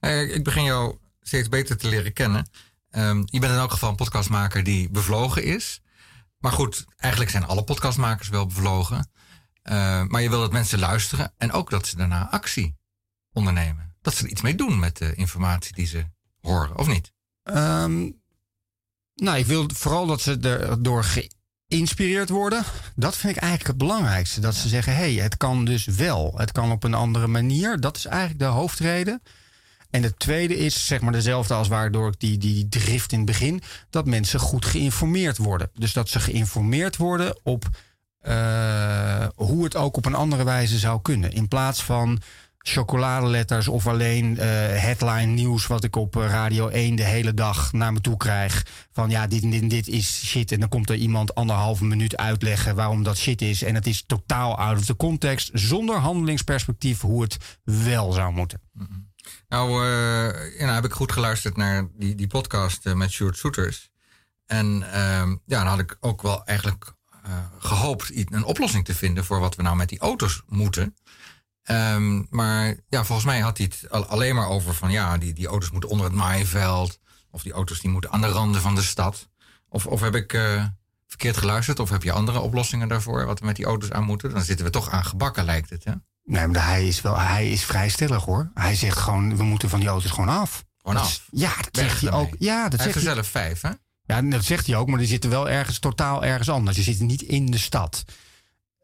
[0.00, 2.48] Eh, ik begin jou steeds beter te leren kennen.
[2.90, 5.82] Ehm, je bent in elk geval een podcastmaker die bevlogen is.
[6.38, 9.10] Maar goed, eigenlijk zijn alle podcastmakers wel bevlogen.
[9.62, 12.76] Eh, maar je wil dat mensen luisteren en ook dat ze daarna actie
[13.32, 13.96] ondernemen.
[14.00, 16.04] Dat ze er iets mee doen met de informatie die ze
[16.40, 17.12] horen, of niet?
[17.42, 18.10] Ehm,
[19.14, 21.04] nou, ik wil vooral dat ze erdoor
[21.68, 22.64] geïnspireerd worden.
[22.96, 24.40] Dat vind ik eigenlijk het belangrijkste.
[24.40, 26.32] Dat ze zeggen, hé, hey, het kan dus wel.
[26.36, 27.80] Het kan op een andere manier.
[27.80, 29.22] Dat is eigenlijk de hoofdreden.
[29.90, 33.26] En de tweede is zeg maar dezelfde als waardoor ik die, die drift in het
[33.26, 33.62] begin.
[33.90, 35.70] Dat mensen goed geïnformeerd worden.
[35.74, 37.68] Dus dat ze geïnformeerd worden op
[38.24, 41.32] eh, hoe het ook op een andere wijze zou kunnen.
[41.32, 42.20] In plaats van
[42.66, 44.46] chocoladeletters of alleen eh,
[44.80, 48.66] headline nieuws wat ik op eh, Radio 1 de hele dag naar me toe krijg.
[48.92, 50.52] Van ja, dit en dit, dit is shit.
[50.52, 53.62] En dan komt er iemand anderhalve minuut uitleggen waarom dat shit is.
[53.62, 55.50] En het is totaal out of the context.
[55.52, 58.60] Zonder handelingsperspectief hoe het wel zou moeten.
[59.48, 63.90] Nou, eh, nou heb ik goed geluisterd naar die, die podcast met Sjoerd Soeters.
[64.46, 69.24] En ehm, ja, dan had ik ook wel eigenlijk eh, gehoopt een oplossing te vinden
[69.24, 70.96] voor wat we nou met die auto's moeten.
[71.64, 75.32] Ehm, maar ja, volgens mij had hij het al- alleen maar over van ja, die,
[75.32, 76.98] die auto's moeten onder het maaiveld.
[77.30, 79.28] Of die auto's die moeten aan de randen van de stad.
[79.68, 80.64] Of, of heb ik eh,
[81.06, 81.80] verkeerd geluisterd?
[81.80, 83.26] Of heb je andere oplossingen daarvoor?
[83.26, 84.30] Wat we met die auto's aan moeten?
[84.30, 85.84] Dan zitten we toch aan gebakken, lijkt het.
[85.84, 85.92] Hè?
[86.24, 88.50] Nee, maar hij is, wel, hij is vrij stellig hoor.
[88.54, 90.64] Hij zegt gewoon, we moeten van die auto's gewoon af.
[90.78, 91.10] Gewoon Dat af.
[91.10, 92.34] is- ja, dat Weg zegt hij ook.
[92.38, 93.14] Ja, dat Hij zegt er hij.
[93.14, 93.70] zelf vijf, hè?
[94.06, 96.76] Ja, dat zegt hij ook, maar die zitten wel ergens totaal ergens anders.
[96.76, 98.04] Die zitten niet in de stad.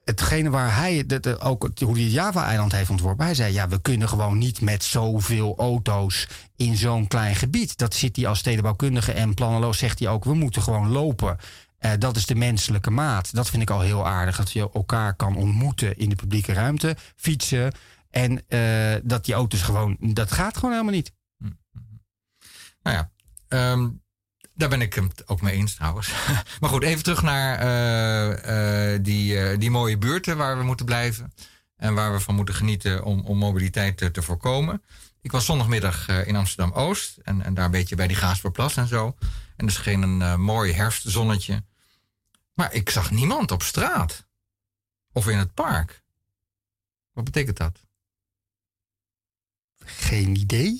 [0.05, 3.25] Hetgene waar hij eh, ook hoe hij Java-eiland heeft ontworpen.
[3.25, 7.79] Hij zei: ja, we kunnen gewoon niet met zoveel auto's in zo'n klein gebied.
[7.79, 9.75] Dat zit hij als stedenbouwkundige en planoloog.
[9.75, 11.39] Zegt hij ook: we moeten gewoon lopen.
[11.79, 13.35] Eh, dat is de menselijke maat.
[13.35, 14.37] Dat vind ik al heel aardig.
[14.37, 17.73] Dat je elkaar kan ontmoeten in de publieke ruimte, fietsen.
[18.11, 19.97] En eh, dat die auto's gewoon.
[20.01, 21.13] Dat gaat gewoon helemaal niet.
[22.83, 23.11] Nou ja,
[23.49, 23.89] ehm,
[24.61, 26.13] daar ben ik het ook mee eens trouwens.
[26.61, 30.87] maar goed, even terug naar eh, eh, die, eh, die mooie buurten waar we moeten
[30.87, 31.33] blijven.
[31.77, 34.83] En waar we van moeten genieten om, om mobiliteit te, voorkomen.
[35.21, 37.17] Ik was zondagmiddag in Amsterdam-Oost.
[37.17, 39.17] En, en daar een beetje bij die Gaasperplas en zo.
[39.57, 41.65] En er scheen een mooi herfstzonnetje.
[42.55, 44.27] Maar ik zag niemand op straat.
[45.13, 46.03] Of in het park.
[47.13, 47.81] Wat betekent dat?
[49.85, 50.79] Geen idee.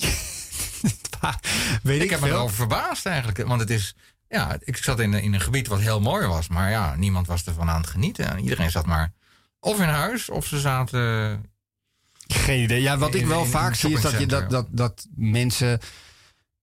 [1.83, 3.47] Weet ik, Ik heb me erover verbaasd eigenlijk.
[3.47, 3.95] Want het is.
[4.29, 6.49] Ja, ik zat in, in een gebied wat heel mooi was.
[6.49, 8.31] Maar ja, niemand was ervan aan het genieten.
[8.31, 9.13] En iedereen zat maar
[9.61, 11.45] of in huis of ze zaten.
[12.27, 12.81] Geen idee.
[12.83, 15.81] Ja, wat In- ik wel in- vaak zie is dat, je, dat, dat, dat mensen.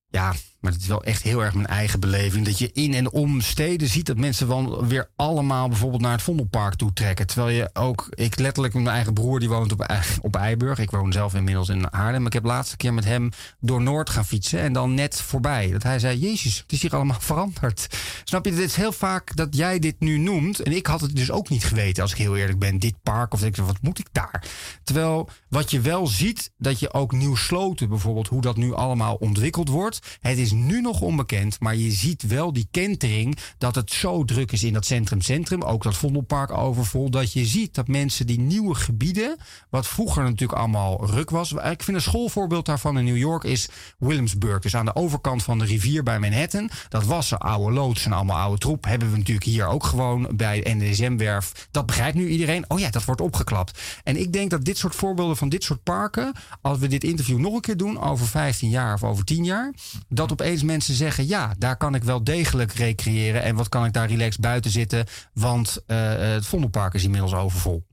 [0.09, 2.45] Ja, maar het is wel echt heel erg mijn eigen beleving.
[2.45, 6.75] Dat je in en om steden ziet dat mensen weer allemaal bijvoorbeeld naar het Vondelpark
[6.75, 7.27] toe trekken.
[7.27, 9.85] Terwijl je ook, ik letterlijk, mijn eigen broer die woont op,
[10.21, 10.79] op Eiburg.
[10.79, 12.17] Ik woon zelf inmiddels in Haarlem.
[12.17, 14.59] Maar ik heb laatste keer met hem door Noord gaan fietsen.
[14.59, 15.71] En dan net voorbij.
[15.71, 17.87] Dat hij zei: Jezus, het is hier allemaal veranderd.
[18.23, 18.51] Snap je?
[18.51, 20.59] Dit is heel vaak dat jij dit nu noemt.
[20.59, 22.79] En ik had het dus ook niet geweten, als ik heel eerlijk ben.
[22.79, 24.47] Dit park, of wat moet ik daar?
[24.83, 29.15] Terwijl wat je wel ziet, dat je ook nieuw sloten bijvoorbeeld, hoe dat nu allemaal
[29.15, 29.99] ontwikkeld wordt.
[30.19, 34.51] Het is nu nog onbekend, maar je ziet wel die kentering dat het zo druk
[34.51, 35.61] is in dat centrum-centrum.
[35.61, 37.09] Ook dat Vondelpark overvol.
[37.09, 39.37] Dat je ziet dat mensen die nieuwe gebieden,
[39.69, 41.51] wat vroeger natuurlijk allemaal ruk was.
[41.51, 44.59] Ik vind een schoolvoorbeeld daarvan in New York is Williamsburg.
[44.59, 46.69] Dus aan de overkant van de rivier bij Manhattan.
[46.89, 48.85] Dat was een oude loods en allemaal oude troep.
[48.85, 51.67] Hebben we natuurlijk hier ook gewoon bij de NDSM-werf.
[51.71, 52.65] Dat begrijpt nu iedereen.
[52.67, 53.79] Oh ja, dat wordt opgeklapt.
[54.03, 57.37] En ik denk dat dit soort voorbeelden van dit soort parken, als we dit interview
[57.37, 59.73] nog een keer doen over 15 jaar of over 10 jaar,
[60.09, 63.43] dat opeens mensen zeggen: ja, daar kan ik wel degelijk recreëren.
[63.43, 65.05] En wat kan ik daar relaxed buiten zitten?
[65.33, 67.87] Want eh, het Vondelpark is inmiddels overvol.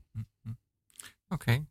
[1.29, 1.65] Oké.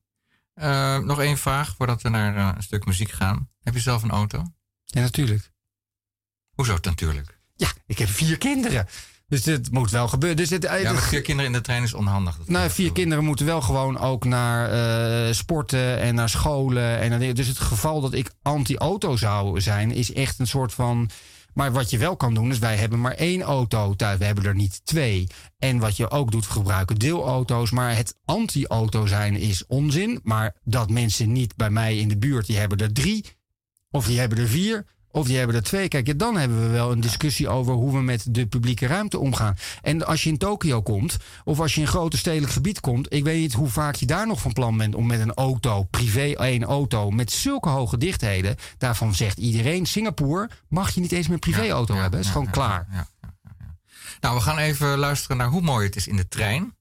[0.55, 3.49] Uh, nog één vraag voordat we naar uh, een stuk muziek gaan.
[3.62, 4.43] Heb je zelf een auto?
[4.83, 5.51] Ja, natuurlijk.
[6.55, 7.39] Hoezo natuurlijk?
[7.55, 8.88] Ja, ik heb vier kinderen.
[9.27, 10.38] Dus dit moet wel gebeuren.
[10.38, 12.38] Dus ja, maar vier kinderen in de trein is onhandig.
[12.45, 14.73] Nou, vier kinderen moeten wel gewoon ook naar
[15.27, 16.99] uh, sporten en naar scholen.
[16.99, 21.09] En naar, dus het geval dat ik anti-auto zou zijn, is echt een soort van.
[21.53, 24.17] Maar wat je wel kan doen, is wij hebben maar één auto thuis.
[24.17, 25.27] We hebben er niet twee.
[25.59, 27.71] En wat je ook doet, gebruiken deelauto's.
[27.71, 30.19] Maar het anti-auto zijn is onzin.
[30.23, 33.25] Maar dat mensen niet bij mij in de buurt, die hebben er drie.
[33.91, 34.86] Of die hebben er vier.
[35.15, 35.88] Of die hebben er twee.
[35.88, 39.56] Kijk, dan hebben we wel een discussie over hoe we met de publieke ruimte omgaan.
[39.82, 43.13] En als je in Tokio komt, of als je in een grote stedelijk gebied komt,
[43.13, 45.84] ik weet niet hoe vaak je daar nog van plan bent om met een auto,
[45.84, 51.26] privé één auto, met zulke hoge dichtheden, daarvan zegt iedereen, Singapore mag je niet eens
[51.26, 52.19] meer een privéauto hebben.
[52.19, 53.08] Het is gewoon klaar.
[54.19, 56.76] Nou, we gaan even luisteren naar hoe mooi het is in de trein.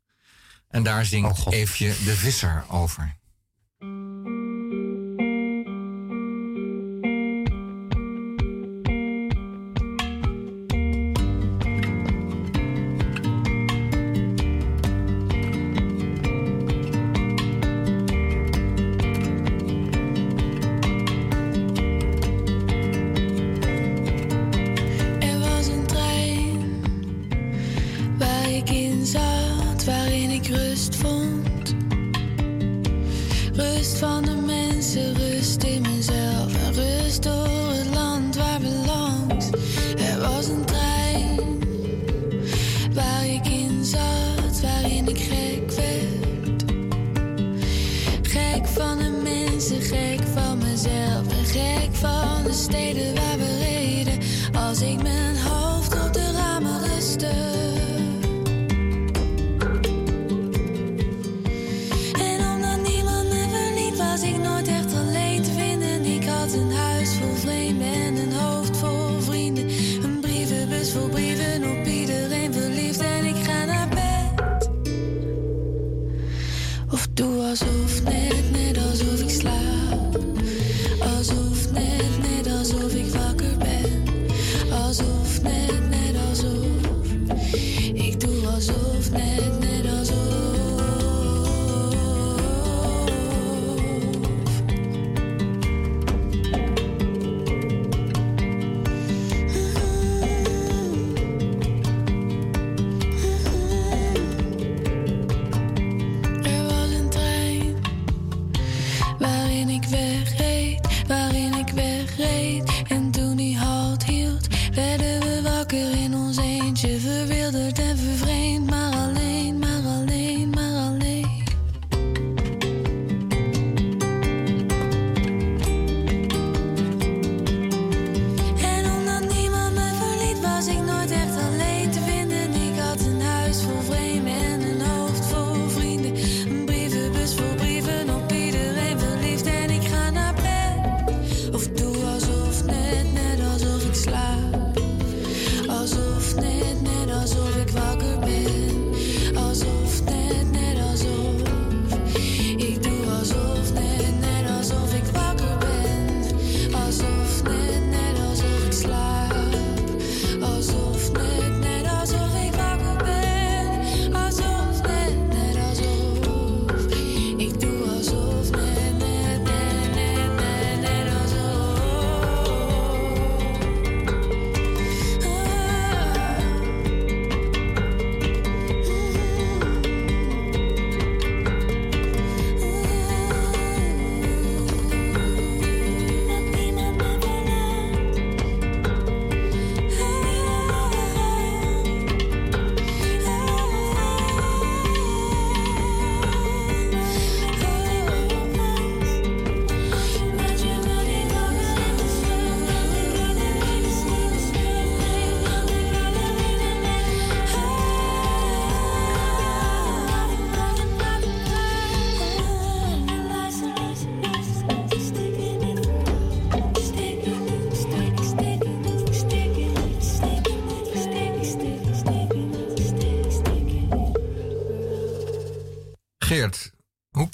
[0.68, 3.16] En daar zingt oh, Eefje de Visser over.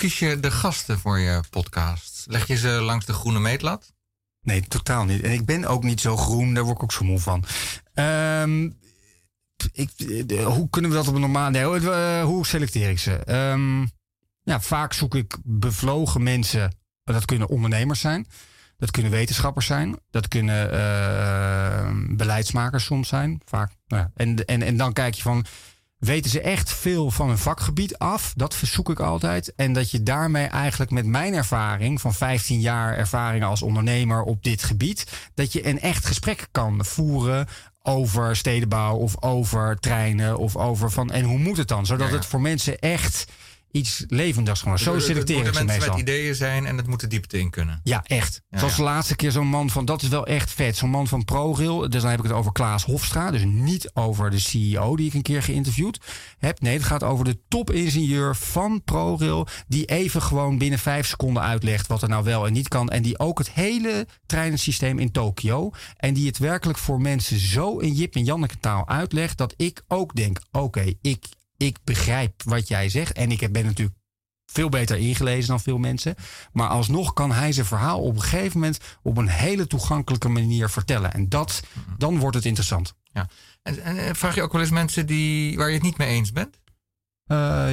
[0.09, 2.25] Kies je de gasten voor je podcast?
[2.29, 3.93] Leg je ze langs de groene meetlat?
[4.43, 5.23] Nee, totaal niet.
[5.23, 7.45] En ik ben ook niet zo groen, daar word ik ook zo moe van.
[7.95, 8.79] Um,
[9.73, 9.91] ik,
[10.45, 11.51] hoe kunnen we dat op een normaal...
[11.51, 13.33] Nee, hoe, selecteer ik ze?
[13.53, 13.91] Um,
[14.43, 16.77] ja, vaak zoek ik bevlogen mensen.
[17.05, 18.27] Dat kunnen ondernemers zijn.
[18.77, 19.99] Dat kunnen wetenschappers zijn.
[20.11, 23.41] Dat kunnen uh, beleidsmakers soms zijn.
[23.45, 23.73] Vaak.
[23.87, 24.11] Nou ja.
[24.15, 25.47] en, en, en dan kijk je van.
[25.99, 28.33] Weten ze echt veel van hun vakgebied af?
[28.37, 29.55] Dat verzoek ik altijd.
[29.55, 34.43] En dat je daarmee eigenlijk met mijn ervaring van 15 jaar ervaring als ondernemer op
[34.43, 37.47] dit gebied, dat je een echt gesprek kan voeren
[37.83, 41.87] over stedenbouw of over treinen of over van en hoe moet het dan?
[41.87, 43.27] Zodat het voor mensen echt
[43.71, 44.79] iets levendigs gewoon.
[44.79, 45.91] Zo selecteren ze mensen meestal.
[45.91, 47.81] met ideeën zijn en het moet de diepte in kunnen.
[47.83, 48.43] Ja, echt.
[48.51, 50.77] Zoals de laatste keer zo'n man van, dat is wel echt vet.
[50.77, 53.31] Zo'n man van ProRail, dus dan heb ik het over Klaas Hofstra.
[53.31, 56.01] Dus niet over de CEO die ik een keer geïnterviewd
[56.39, 56.61] heb.
[56.61, 59.47] Nee, het gaat over de topingenieur van ProRail.
[59.67, 62.89] Die even gewoon binnen vijf seconden uitlegt wat er nou wel en niet kan.
[62.89, 65.71] En die ook het hele treinensysteem in Tokio.
[65.97, 69.39] En die het werkelijk voor mensen zo in Jip en Janneke taal uitlegt.
[69.39, 71.27] Dat ik ook denk, oké, ik
[71.59, 73.13] ik begrijp wat jij zegt.
[73.13, 73.99] En ik ben natuurlijk
[74.47, 76.15] veel beter ingelezen dan veel mensen.
[76.53, 80.69] Maar alsnog kan hij zijn verhaal op een gegeven moment op een hele toegankelijke manier
[80.69, 81.13] vertellen.
[81.13, 81.63] En dat,
[81.97, 82.95] dan wordt het interessant.
[83.13, 83.29] Ja.
[83.63, 86.33] En, en vraag je ook wel eens mensen die, waar je het niet mee eens
[86.33, 86.61] bent?
[87.27, 87.69] Uh,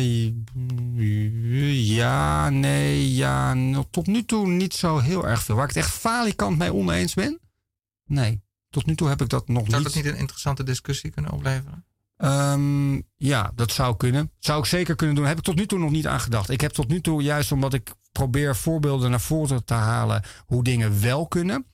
[1.95, 3.55] ja, nee, ja.
[3.89, 5.55] Tot nu toe niet zo heel erg veel.
[5.55, 7.39] Waar ik het echt falikant mee oneens ben?
[8.05, 9.71] Nee, tot nu toe heb ik dat nog niet.
[9.71, 11.85] Zou dat niet een interessante discussie kunnen opleveren?
[12.17, 14.31] Um, ja, dat zou kunnen.
[14.39, 15.25] Zou ik zeker kunnen doen.
[15.25, 16.49] Heb ik tot nu toe nog niet aan gedacht.
[16.49, 20.63] Ik heb tot nu toe, juist omdat ik probeer voorbeelden naar voren te halen hoe
[20.63, 21.65] dingen wel kunnen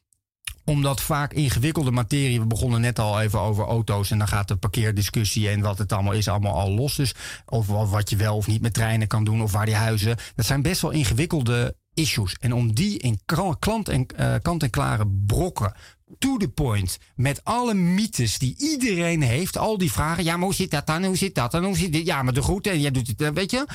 [0.65, 4.56] omdat vaak ingewikkelde materie, we begonnen net al even over auto's en dan gaat de
[4.56, 6.95] parkeerdiscussie en wat het allemaal is, allemaal al los.
[6.95, 10.17] Dus of wat je wel of niet met treinen kan doen of waar die huizen.
[10.36, 12.36] Dat zijn best wel ingewikkelde issues.
[12.39, 13.19] En om die in
[13.60, 15.73] klant en, uh, kant-en-klare brokken
[16.19, 16.97] to the point.
[17.15, 19.58] Met alle mythes die iedereen heeft.
[19.58, 20.23] Al die vragen.
[20.23, 21.04] Ja, maar hoe zit dat dan?
[21.04, 21.63] Hoe zit dat dan?
[21.63, 22.06] Hoe zit dit?
[22.06, 22.69] Ja, maar de groete.
[22.69, 23.65] En jij doet het, eh, weet je.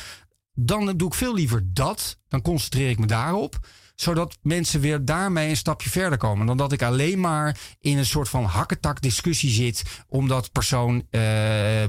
[0.54, 2.18] Dan doe ik veel liever dat.
[2.28, 3.58] Dan concentreer ik me daarop.
[3.96, 6.46] Zodat mensen weer daarmee een stapje verder komen.
[6.46, 9.82] Dan dat ik alleen maar in een soort van hakketak discussie zit.
[10.08, 11.02] Omdat persoon uh,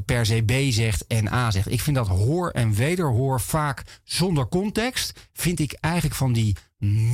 [0.05, 1.71] per se B zegt en A zegt.
[1.71, 5.29] Ik vind dat hoor en wederhoor vaak zonder context.
[5.33, 6.55] Vind ik eigenlijk van die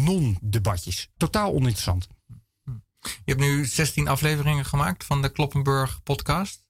[0.06, 1.10] non-debatjes.
[1.18, 2.08] Totaal oninteressant.
[3.02, 6.64] Je hebt nu 16 afleveringen gemaakt van de Kloppenburg podcast.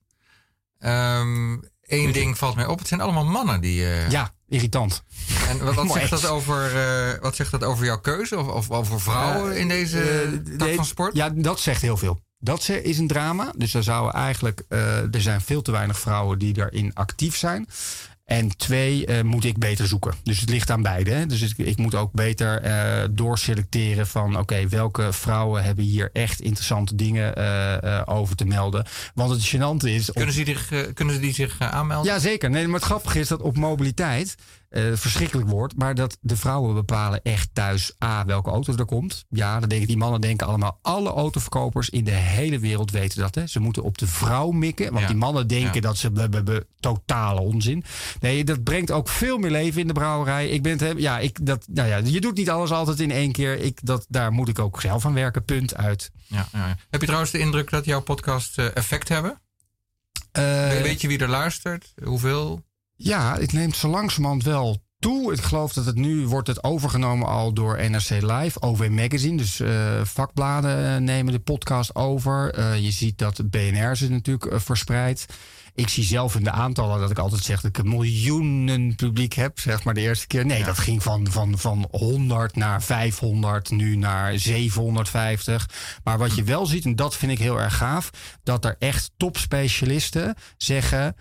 [0.78, 2.78] Um, Eén ding valt mij op.
[2.78, 3.80] Het zijn allemaal mannen die.
[3.80, 4.10] Uh...
[4.10, 5.02] Ja, irritant.
[5.48, 8.38] En wat, wat zegt, dat over, uh, wat zegt dat over jouw keuze?
[8.38, 11.16] Of, of over vrouwen uh, in deze uh, tak van sport?
[11.16, 12.20] Ja, dat zegt heel veel.
[12.38, 13.52] Dat is een drama.
[13.56, 14.64] Dus er zouden eigenlijk.
[14.68, 17.68] er zijn veel te weinig vrouwen die daarin actief zijn.
[18.24, 20.14] En twee, uh, moet ik beter zoeken.
[20.22, 21.10] Dus het ligt aan beide.
[21.10, 21.26] Hè?
[21.26, 24.38] Dus ik, ik, moet ook beter uh, doorselecteren van...
[24.38, 28.86] oké, welke vrouwen hebben hier echt interessante dingen uh, over te melden.
[29.14, 30.10] Want het gênante is...
[30.10, 32.12] Kunnen, ze, die, kunnen ze die zich aanmelden?
[32.12, 32.50] Ja, zeker.
[32.50, 34.36] Nee, maar het grappige is dat op mobiliteit
[34.74, 35.76] uh, verschrikkelijk woord.
[35.76, 39.24] Maar dat de vrouwen bepalen echt thuis A, welke auto er komt.
[39.28, 40.78] Ja, dan denken die mannen denken allemaal.
[40.82, 43.34] Alle autoverkopers in de hele wereld weten dat.
[43.34, 43.46] Hè.
[43.46, 44.92] Ze moeten op de vrouw mikken.
[44.92, 47.84] Want die mannen denken dat ze totale onzin.
[48.20, 50.48] Nee, dat brengt ook veel meer leven in de brouwerij.
[50.48, 53.32] Ik ben het, ja, ik, dat, nou ja, je doet niet alles altijd in één
[53.32, 53.58] keer.
[53.58, 55.44] Ik, dat, daar moet ik ook zelf aan werken.
[55.44, 56.10] Punt uit.
[56.26, 56.76] Ja, ja.
[56.90, 59.40] Heb je trouwens de indruk dat jouw podcast uh, effect hebben?
[60.38, 61.92] Uh, Weet je wie er luistert?
[62.04, 62.62] Hoeveel?
[62.96, 65.32] Ja, het neemt zo langzamerhand wel toe.
[65.32, 69.36] Ik geloof dat het nu wordt het overgenomen al door NRC Live, OV Magazine.
[69.36, 72.58] Dus uh, vakbladen nemen de podcast over.
[72.58, 75.26] Uh, je ziet dat BNR ze natuurlijk uh, verspreidt.
[75.74, 79.32] Ik zie zelf in de aantallen dat ik altijd zeg dat ik een miljoenen publiek
[79.32, 79.60] heb.
[79.60, 80.46] Zeg maar de eerste keer.
[80.46, 80.66] Nee, ja.
[80.66, 85.70] dat ging van, van, van 100 naar 500, nu naar 750.
[86.04, 88.10] Maar wat je wel ziet, en dat vind ik heel erg gaaf,
[88.42, 91.16] dat er echt topspecialisten zeggen.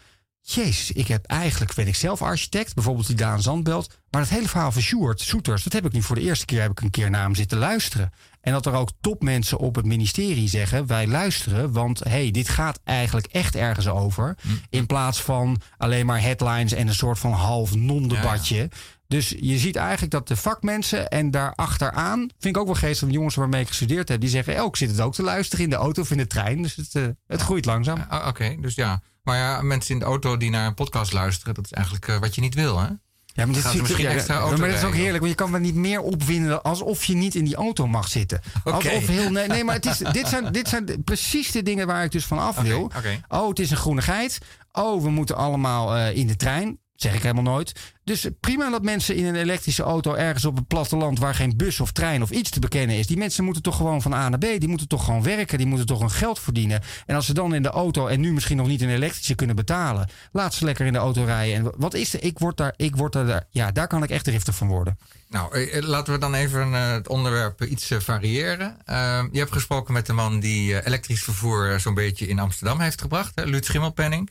[0.45, 3.99] Jezus, ik heb eigenlijk, ben ik zelf architect, bijvoorbeeld die Daan Zandbelt.
[4.09, 6.61] Maar het hele verhaal van Sjoerd Soeters, dat heb ik nu voor de eerste keer,
[6.61, 8.11] heb ik een keer naar hem zitten luisteren.
[8.41, 12.79] En dat er ook topmensen op het ministerie zeggen, wij luisteren, want hey, dit gaat
[12.83, 14.37] eigenlijk echt ergens over.
[14.69, 18.55] In plaats van alleen maar headlines en een soort van half non-debatje.
[18.55, 18.67] Ja, ja.
[19.13, 22.99] Dus je ziet eigenlijk dat de vakmensen en daar achteraan, vind ik ook wel geestig
[22.99, 25.63] van jongens waarmee ik gestudeerd heb, die zeggen, oh, ik zit het ook te luisteren
[25.63, 26.61] in de auto of in de trein.
[26.61, 27.97] Dus het, uh, het groeit langzaam.
[27.97, 29.01] Uh, Oké, okay, dus ja.
[29.23, 32.19] Maar ja, mensen in de auto die naar een podcast luisteren, dat is eigenlijk uh,
[32.19, 32.87] wat je niet wil, hè?
[33.25, 35.51] Ja, maar dit is misschien extra auto maar dat is ook heerlijk, want je kan
[35.51, 38.39] me niet meer opwinden alsof je niet in die auto mag zitten.
[38.63, 38.95] Okay.
[38.95, 42.03] Alsof heel, nee, nee, maar het is, dit, zijn, dit zijn precies de dingen waar
[42.03, 42.83] ik dus van af wil.
[42.83, 43.21] Okay, okay.
[43.27, 44.37] Oh, het is een groenigheid.
[44.71, 46.79] Oh, we moeten allemaal uh, in de trein.
[46.95, 47.93] Zeg ik helemaal nooit.
[48.03, 51.79] Dus prima dat mensen in een elektrische auto ergens op het platteland waar geen bus
[51.79, 53.07] of trein of iets te bekennen is.
[53.07, 54.41] Die mensen moeten toch gewoon van A naar B.
[54.41, 55.57] Die moeten toch gewoon werken.
[55.57, 56.81] Die moeten toch hun geld verdienen.
[57.05, 59.55] En als ze dan in de auto en nu misschien nog niet een elektrische kunnen
[59.55, 60.09] betalen.
[60.31, 61.55] Laat ze lekker in de auto rijden.
[61.55, 62.23] En wat is er?
[62.23, 64.97] Ik word daar, ik word daar, ja, daar kan ik echt driftig van worden.
[65.29, 68.77] Nou, eh, eh, laten we dan even eh, het onderwerp iets variëren.
[68.85, 73.01] Ehm, je hebt gesproken met de man die elektrisch vervoer zo'n beetje in Amsterdam heeft
[73.01, 74.29] gebracht, hè, Luut Schimmelpenning.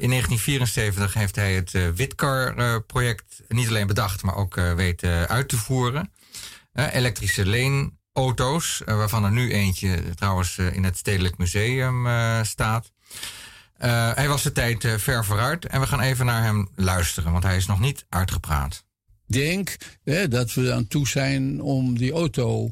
[0.00, 5.56] In 1974 heeft hij het uh, Witcar-project niet alleen bedacht, maar ook weten uit te
[5.56, 6.12] voeren.
[6.72, 12.06] elektrische leenauto's, waarvan er nu eentje trouwens in het Stedelijk Museum
[12.44, 12.92] staat.
[14.14, 17.56] hij was de tijd ver vooruit en we gaan even naar hem luisteren, want hij
[17.56, 18.84] is nog niet uitgepraat
[19.30, 22.70] denk hè, dat we aan toe zijn om die auto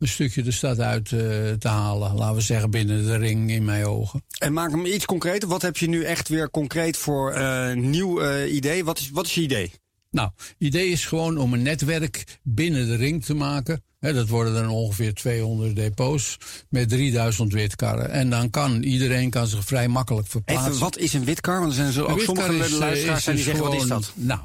[0.00, 1.20] een stukje de stad uit uh,
[1.52, 2.14] te halen.
[2.14, 4.24] Laten we zeggen binnen de ring in mijn ogen.
[4.38, 5.48] En maak hem iets concreter.
[5.48, 8.84] Wat heb je nu echt weer concreet voor uh, nieuw uh, idee?
[8.84, 9.72] Wat is, wat is je idee?
[10.10, 13.82] Nou, idee is gewoon om een netwerk binnen de ring te maken.
[13.98, 16.36] He, dat worden dan ongeveer 200 depots
[16.68, 18.10] met 3000 witkarren.
[18.10, 20.68] En dan kan iedereen kan zich vrij makkelijk verplaatsen.
[20.68, 21.58] Even, wat is een witkar?
[21.58, 24.12] Want er zijn zo ook sommige luisteraars die zeggen, wat is dat?
[24.14, 24.40] Nou,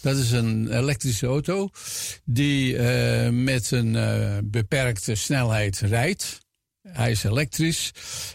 [0.00, 1.68] dat is een elektrische auto
[2.24, 6.38] die uh, met een uh, beperkte snelheid rijdt.
[6.88, 7.90] Hij is elektrisch,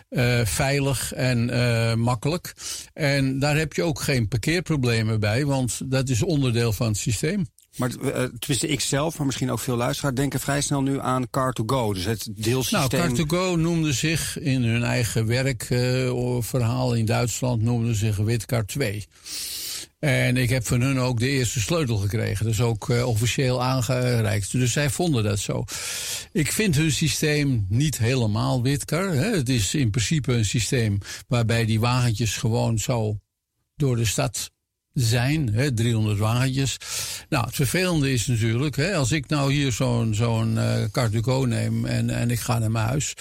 [0.09, 2.53] uh, veilig en makkelijk.
[2.93, 7.45] En daar heb je ook geen parkeerproblemen bij, want dat is onderdeel van het systeem.
[7.77, 7.89] Maar
[8.39, 11.93] tussen ik zelf, maar misschien ook veel luisteraars, denken vrij snel nu aan Car2Go.
[11.93, 12.99] Dus het deelsysteem.
[12.99, 19.07] Nou, Car2Go noemde zich in hun eigen werkverhaal in Duitsland noemde zich Witcar 2.
[20.03, 22.45] En ik heb van hun ook de eerste sleutel gekregen.
[22.45, 24.51] Dus ook uh, officieel aangereikt.
[24.51, 25.63] Dus zij vonden dat zo.
[26.31, 29.13] Ik vind hun systeem niet helemaal witkar.
[29.13, 29.35] Hè.
[29.35, 30.97] Het is in principe een systeem
[31.27, 33.19] waarbij die wagentjes gewoon zo
[33.75, 34.51] door de stad
[34.93, 36.77] zijn, hè, 300 wagentjes.
[37.29, 42.09] Nou, het vervelende is natuurlijk, hè, als ik nou hier zo'n zo'n uh, neem en,
[42.09, 43.13] en ik ga naar mijn huis,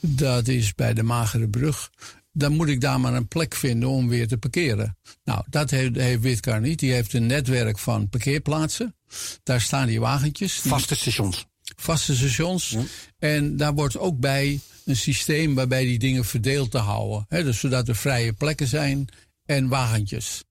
[0.00, 1.90] dat is bij de Magere Brug
[2.38, 4.96] dan moet ik daar maar een plek vinden om weer te parkeren.
[5.24, 6.78] Nou, dat heeft, heeft Witcar niet.
[6.78, 8.96] Die heeft een netwerk van parkeerplaatsen.
[9.42, 10.60] Daar staan die wagentjes.
[10.60, 11.46] vaste stations.
[11.76, 12.76] Vaste stations.
[13.18, 17.24] En daar wordt ook bij een systeem waarbij die dingen verdeeld te houden.
[17.28, 19.08] He, dus zodat er vrije plekken zijn
[19.44, 20.42] en wagentjes.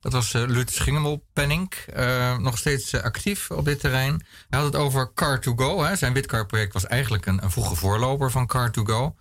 [0.00, 4.26] Dat was uh, Lut Schingemelpenning, uh, nog steeds uh, actief op dit terrein.
[4.48, 5.92] Hij had het over Car2Go.
[5.96, 9.20] Zijn Witcar-project was eigenlijk een, een vroege voorloper van Car2Go.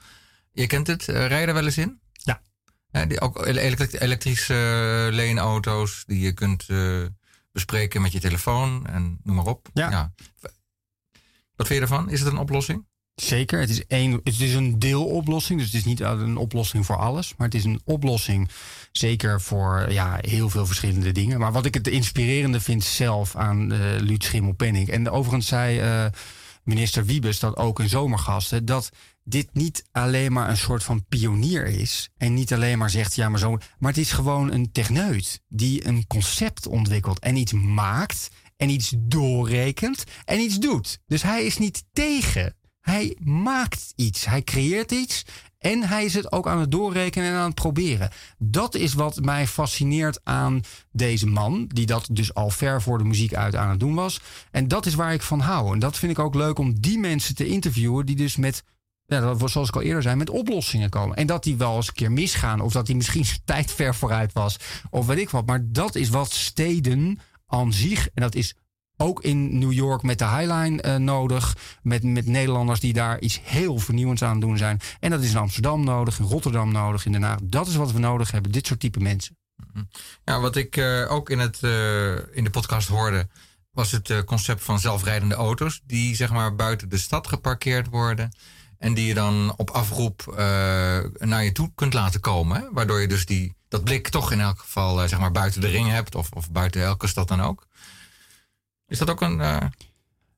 [0.53, 1.99] Je kent het, uh, rijden wel eens in?
[2.11, 2.41] Ja.
[3.05, 4.53] die, ook elektrische
[5.09, 7.05] uh, leenauto's die je kunt uh,
[7.51, 9.69] bespreken met je telefoon en noem maar op.
[9.73, 9.89] Ja.
[9.89, 10.13] ja.
[11.55, 12.09] Wat vind je ervan?
[12.09, 12.85] Is het een oplossing?
[13.15, 15.59] Zeker, het is, een, het is een deeloplossing.
[15.59, 17.35] Dus het is niet een oplossing voor alles.
[17.37, 18.49] Maar het is een oplossing
[18.91, 21.39] zeker voor ja, heel veel verschillende dingen.
[21.39, 24.89] Maar wat ik het inspirerende vind zelf aan uh, Luut Schimmelpenning...
[24.89, 26.05] en overigens zei uh,
[26.63, 28.65] minister Wiebes dat ook in zomergasten...
[28.65, 28.89] dat
[29.23, 32.09] dit niet alleen maar een soort van pionier is.
[32.17, 33.57] En niet alleen maar zegt, ja, maar zo.
[33.79, 38.93] Maar het is gewoon een techneut die een concept ontwikkelt en iets maakt en iets
[38.97, 40.99] doorrekent en iets doet.
[41.05, 42.55] Dus hij is niet tegen.
[42.79, 44.25] Hij maakt iets.
[44.25, 45.25] Hij creëert iets.
[45.57, 48.09] En hij is het ook aan het doorrekenen en aan het proberen.
[48.37, 50.61] Dat is wat mij fascineert aan
[50.91, 51.67] deze man.
[51.67, 54.19] Die dat dus al ver voor de muziek uit aan het doen was.
[54.51, 55.73] En dat is waar ik van hou.
[55.73, 58.05] En dat vind ik ook leuk om die mensen te interviewen.
[58.05, 58.63] Die dus met
[59.21, 61.17] dat, zoals ik al eerder zei, met oplossingen komen.
[61.17, 62.61] En dat die wel eens een keer misgaan.
[62.61, 64.57] Of dat die misschien tijd ver vooruit was.
[64.89, 65.45] Of weet ik wat.
[65.45, 68.07] Maar dat is wat steden aan zich.
[68.13, 68.55] En dat is
[68.97, 71.55] ook in New York met de Highline uh, nodig.
[71.81, 74.79] Met, met Nederlanders die daar iets heel vernieuwends aan doen zijn.
[74.99, 77.39] En dat is in Amsterdam nodig, in Rotterdam nodig, in Den Haag.
[77.43, 79.37] Dat is wat we nodig hebben, dit soort type mensen.
[79.73, 79.83] Mhm.
[80.23, 83.27] Ja, wat ik uh, ook in, het, uh, in de podcast hoorde,
[83.71, 85.81] was het concept van zelfrijdende auto's.
[85.85, 88.31] Die zeg maar buiten de stad geparkeerd worden.
[88.83, 90.35] En die je dan op afroep uh,
[91.17, 92.61] naar je toe kunt laten komen.
[92.61, 92.67] Hè?
[92.71, 95.67] Waardoor je dus die, dat blik toch in elk geval uh, zeg maar buiten de
[95.67, 96.15] ring hebt.
[96.15, 97.67] Of, of buiten elke stad dan ook.
[98.87, 99.57] Is dat ook een, uh,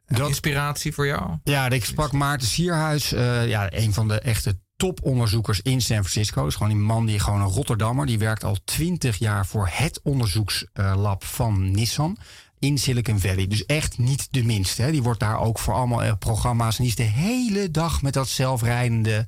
[0.06, 1.38] dat, inspiratie voor jou?
[1.44, 3.10] Ja, ik sprak Maarten Sierhuis.
[3.10, 6.48] ja, een van de echte toponderzoekers in San Francisco.
[6.48, 8.06] is gewoon die man die gewoon een Rotterdammer.
[8.06, 12.18] Die werkt al twintig jaar voor het onderzoekslab van Nissan
[12.60, 13.48] in Silicon Valley.
[13.48, 14.82] Dus echt niet de minste.
[14.82, 14.92] Hè.
[14.92, 16.78] Die wordt daar ook voor allemaal eh, programma's.
[16.78, 19.26] En die is de hele dag met dat zelfrijdende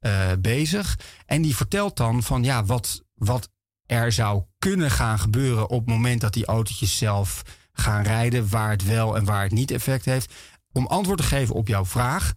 [0.00, 0.98] uh, bezig.
[1.26, 3.48] En die vertelt dan van ja, wat, wat
[3.86, 8.48] er zou kunnen gaan gebeuren op het moment dat die autootjes zelf gaan rijden.
[8.48, 10.32] Waar het wel en waar het niet effect heeft.
[10.72, 12.32] Om antwoord te geven op jouw vraag.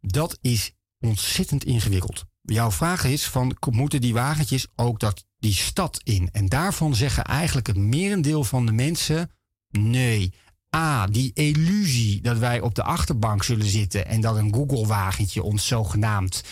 [0.00, 2.24] Dat is ontzettend ingewikkeld.
[2.42, 6.28] jouw vraag is: van, moeten die wagentjes ook dat, die stad in?
[6.32, 9.30] En daarvan zeggen eigenlijk het merendeel van de mensen:
[9.72, 10.32] nee.
[10.76, 15.66] A, die illusie dat wij op de achterbank zullen zitten en dat een Google-wagentje ons
[15.66, 16.42] zogenaamd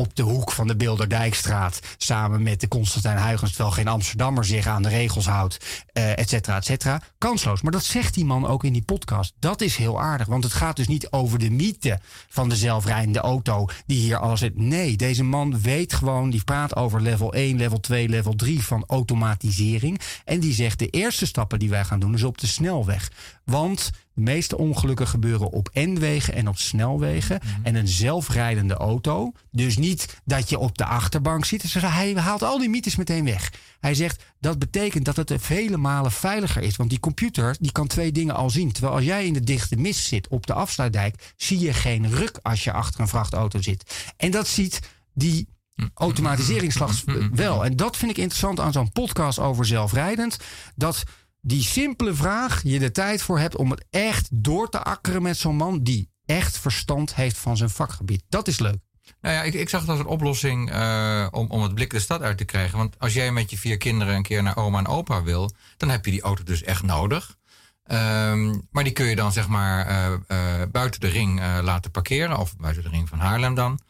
[0.00, 4.66] op de hoek van de Bilderdijkstraat samen met de Constantijn Huygens, terwijl geen Amsterdammer zich
[4.66, 7.02] aan de regels houdt, uh, et cetera, et cetera.
[7.18, 7.62] Kansloos.
[7.62, 9.32] Maar dat zegt die man ook in die podcast.
[9.38, 13.18] Dat is heel aardig, want het gaat dus niet over de mythe van de zelfrijdende
[13.18, 14.56] auto die hier alles zit.
[14.56, 18.84] Nee, deze man weet gewoon, die praat over level 1, level 2, level 3 van
[18.86, 20.00] automatisering.
[20.24, 23.10] En die zegt de eerste stappen die wij gaan doen is op de snelweg.
[23.50, 27.40] Want de meeste ongelukken gebeuren op N-wegen en op snelwegen.
[27.42, 27.66] Mhm.
[27.66, 29.32] En een zelfrijdende auto.
[29.50, 31.60] Dus niet dat je op de achterbank zit.
[31.62, 33.52] Dus hij haalt al die mythes meteen weg.
[33.80, 36.76] Hij zegt dat betekent dat het vele malen veiliger is.
[36.76, 38.72] Want die computer die kan twee dingen al zien.
[38.72, 42.38] Terwijl als jij in de dichte mist zit op de afsluitdijk, zie je geen ruk
[42.42, 44.12] als je achter een vrachtauto zit.
[44.16, 44.80] En dat ziet
[45.14, 45.48] die
[45.94, 47.64] automatiseringsslag wel.
[47.64, 50.38] En dat vind ik interessant aan zo'n podcast over zelfrijdend.
[50.74, 51.04] Dat
[51.40, 55.36] die simpele vraag je de tijd voor hebt om het echt door te akkeren met
[55.36, 58.22] zo'n man die echt verstand heeft van zijn vakgebied.
[58.28, 58.78] Dat is leuk.
[59.20, 62.00] Nou ja, ik, ik zag het als een oplossing uh, om, om het blik de
[62.00, 62.78] stad uit te krijgen.
[62.78, 65.88] Want als jij met je vier kinderen een keer naar oma en opa wil, dan
[65.88, 67.38] heb je die auto dus echt nodig.
[67.86, 72.38] Um, maar die kun je dan zeg maar uh, uh, buiten de ring laten parkeren,
[72.38, 73.80] of buiten de ring van Haarlem dan.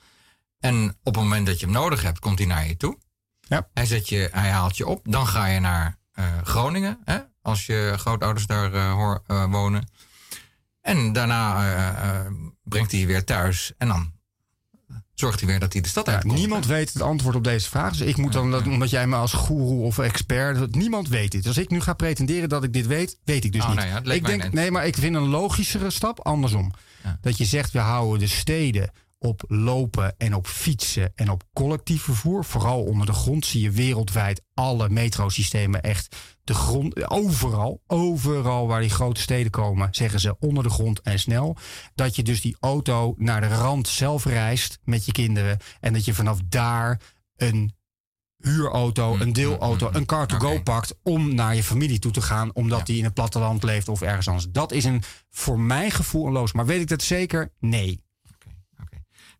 [0.59, 2.98] En op het moment dat je hem nodig hebt, komt hij naar je toe.
[3.40, 3.68] Ja.
[3.74, 5.01] Hij, zet je, hij haalt je op.
[5.11, 5.98] Dan ga je naar
[6.42, 7.01] Groningen.
[7.05, 7.18] Hè?
[7.43, 9.88] Als je grootouders daar hoor, uh, wonen.
[10.80, 11.72] En daarna
[12.24, 12.30] uh,
[12.62, 14.12] brengt hij je weer thuis en dan
[15.14, 16.34] zorgt hij weer dat hij de stad ja, uitkomt.
[16.34, 17.97] Niemand weet het antwoord op deze vraag.
[17.97, 20.74] Dus ik moet dan, dat, omdat jij me als goeroe of expert...
[20.74, 21.47] Niemand weet dit.
[21.47, 23.78] Als ik nu ga pretenderen dat ik dit weet, weet ik dus oh, niet.
[23.78, 26.72] Nou ja, ik denk, nee, maar ik vind een logischere stap andersom.
[27.05, 27.18] Ja.
[27.20, 28.91] Dat je zegt, we houden de steden
[29.22, 32.44] op lopen en op fietsen en op collectief vervoer.
[32.44, 37.10] Vooral onder de grond zie je wereldwijd alle metrosystemen echt de grond.
[37.10, 41.56] Overal, overal waar die grote steden komen, zeggen ze onder de grond en snel.
[41.94, 45.58] Dat je dus die auto naar de rand zelf reist met je kinderen.
[45.80, 47.00] En dat je vanaf daar
[47.36, 47.74] een
[48.36, 51.98] huurauto, mm, een deelauto, mm, mm, een car to go pakt om naar je familie
[51.98, 54.46] toe te gaan, omdat die in het platteland leeft of ergens anders.
[54.50, 56.52] Dat is een voor mijn gevoel een loos.
[56.52, 57.52] Maar weet ik dat zeker?
[57.58, 58.08] Nee.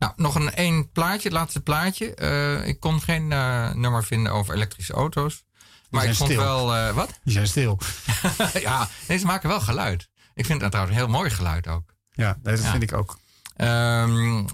[0.01, 2.16] Nou, nog een één plaatje, het laatste plaatje.
[2.16, 5.44] Uh, ik kon geen uh, nummer vinden over elektrische auto's.
[5.90, 6.76] Maar ik vond wel.
[6.76, 7.20] Uh, wat?
[7.24, 7.78] Die zijn stil.
[8.61, 10.09] ja, deze maken wel geluid.
[10.34, 11.94] Ik vind het trouwens een heel mooi geluid ook.
[12.11, 13.18] Ja, dat vind ik ook.
[13.57, 14.46] Um,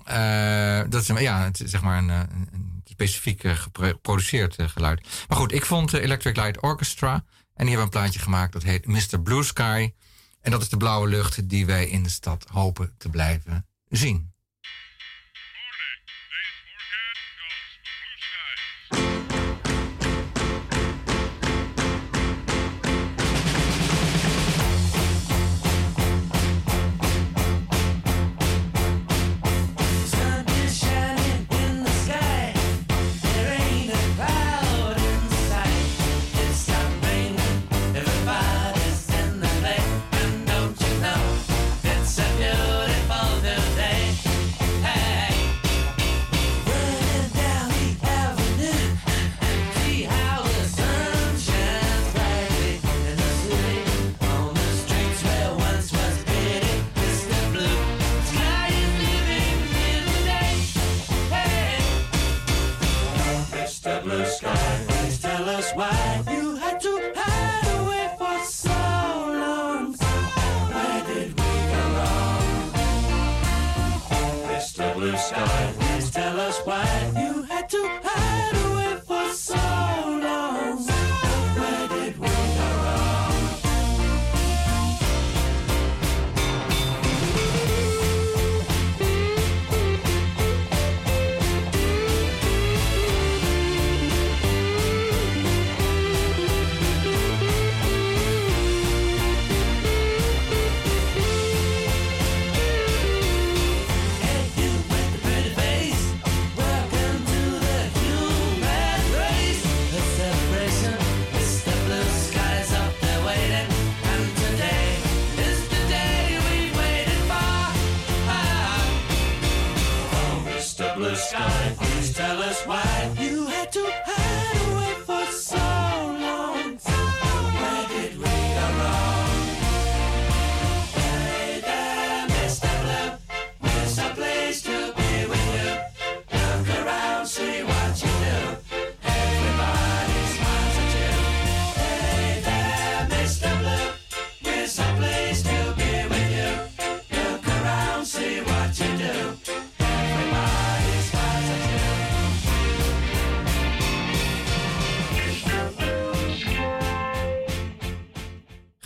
[0.91, 5.09] dat is ja, het is zeg maar een, een specifiek geproduceerd geluid.
[5.29, 7.13] Maar goed, ik vond Electric Light Orchestra.
[7.55, 9.21] En die hebben een plaatje gemaakt dat heet Mr.
[9.23, 9.93] Blue Sky.
[10.41, 14.35] En dat is de blauwe lucht die wij in de stad hopen te blijven zien.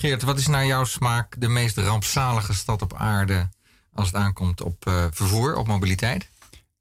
[0.00, 3.48] Geert, wat is naar jouw smaak de meest rampzalige stad op aarde
[3.92, 6.30] als het aankomt op uh, vervoer, op mobiliteit?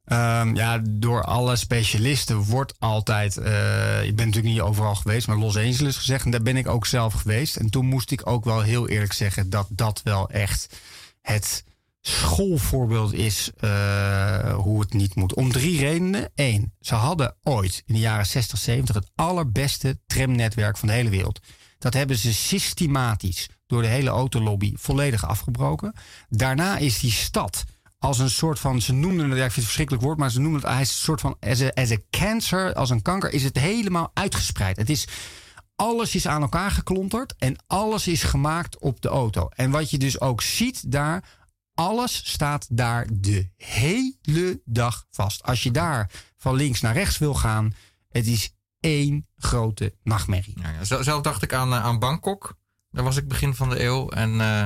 [0.06, 3.38] Um, ja, door alle specialisten wordt altijd.
[3.38, 6.26] Uh, ik ben natuurlijk niet overal geweest, maar Los Angeles gezegd.
[6.26, 7.56] En daar ben ik ook zelf geweest.
[7.56, 10.76] En toen moest ik ook wel heel eerlijk zeggen dat dat wel echt
[11.22, 11.64] het
[12.02, 15.34] schoolvoorbeeld is uh, hoe het niet moet.
[15.34, 16.32] Om drie redenen.
[16.36, 21.10] Eén, ze hadden ooit in de jaren 60, 70 het allerbeste tramnetwerk van de hele
[21.10, 21.40] wereld.
[21.80, 25.94] Dat hebben ze systematisch door de hele autolobby volledig afgebroken.
[26.30, 27.66] Daarna is die stad
[28.00, 30.32] als een soort van, ze noemden het, ja, ik vind het een verschrikkelijk woord, maar
[30.32, 33.02] ze noemen het, hij is een soort van, as a, as a cancer, als een
[33.02, 34.78] kanker, is het helemaal uitgespreid.
[34.78, 35.08] Het is,
[35.76, 39.48] alles is aan elkaar geklonterd en alles is gemaakt op de auto.
[39.50, 41.24] En wat je dus ook ziet daar,
[41.74, 45.44] alles staat daar de hele dag vast.
[45.44, 47.74] Als je daar van links naar rechts wil gaan,
[48.10, 50.58] het is één grote nachtmerrie.
[50.62, 51.04] Ja, ja.
[51.04, 52.58] Zelf dacht ik aan, eh, aan Bangkok.
[52.92, 54.10] Daar was ik begin van de eeuw.
[54.10, 54.64] En uh,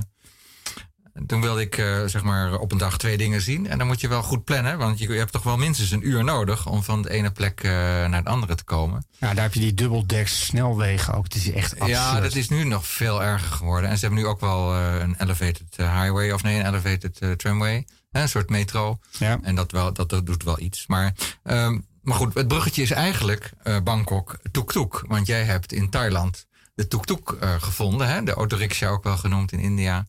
[1.27, 3.67] toen wilde ik uh, zeg maar op een dag twee dingen zien.
[3.67, 4.77] En dan moet je wel goed plannen.
[4.77, 7.63] Want je, je hebt toch wel minstens een uur nodig om van de ene plek
[7.63, 9.05] uh, naar de andere te komen.
[9.19, 11.23] Ja, daar heb je die dubbeldeks snelwegen ook.
[11.23, 11.89] Het is echt absurd.
[11.89, 13.89] Ja, dat is nu nog veel erger geworden.
[13.89, 16.31] En ze hebben nu ook wel een elevated highway.
[16.31, 17.85] Of nee, een elevated tramway.
[18.11, 18.99] Een soort metro.
[19.19, 19.39] Ja.
[19.41, 20.87] En dat, wel, dat, dat doet wel iets.
[20.87, 23.51] Maar, um, maar goed, het bruggetje is eigenlijk
[23.83, 25.03] Bangkok Tuk Tuk.
[25.07, 26.45] Want jij hebt in Thailand
[26.75, 28.07] de Tuk Tuk gevonden.
[28.07, 28.23] Hè?
[28.23, 30.05] De autorickshaw ook wel genoemd in India.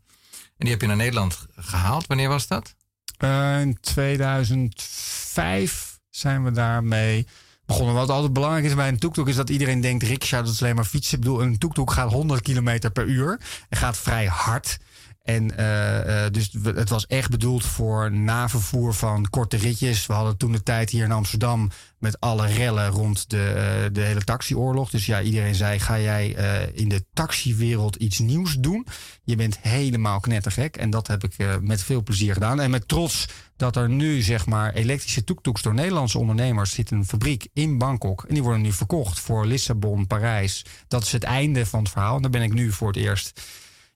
[0.57, 2.07] En die heb je naar Nederland gehaald.
[2.07, 2.75] Wanneer was dat?
[3.19, 7.27] Uh, in 2005 zijn we daarmee
[7.67, 7.95] begonnen.
[7.95, 10.03] Wat altijd belangrijk is bij een tuk is dat iedereen denkt...
[10.03, 11.19] rickshaw, dat is alleen maar fietsen.
[11.19, 13.41] Ik bedoel, een tuk gaat 100 km per uur.
[13.69, 14.79] En gaat vrij hard.
[15.25, 20.07] En uh, uh, dus het was echt bedoeld voor navervoer van korte ritjes.
[20.07, 23.53] We hadden toen de tijd hier in Amsterdam met alle rellen rond de,
[23.87, 24.91] uh, de hele taxioorlog.
[24.91, 26.29] Dus ja, iedereen zei: ga jij
[26.73, 28.87] in de taxiwereld iets nieuws doen?
[29.23, 30.77] Je bent helemaal knettergek.
[30.77, 32.61] En dat heb ik met veel plezier gedaan.
[32.61, 37.07] En met trots dat er nu zeg maar elektrische toektoeks door Nederlandse ondernemers zit een
[37.07, 38.25] fabriek in Bangkok.
[38.29, 40.65] En die worden nu verkocht voor Lissabon, Parijs.
[40.89, 42.17] Dat is het einde van het verhaal.
[42.17, 43.41] En daar ben ik nu voor het eerst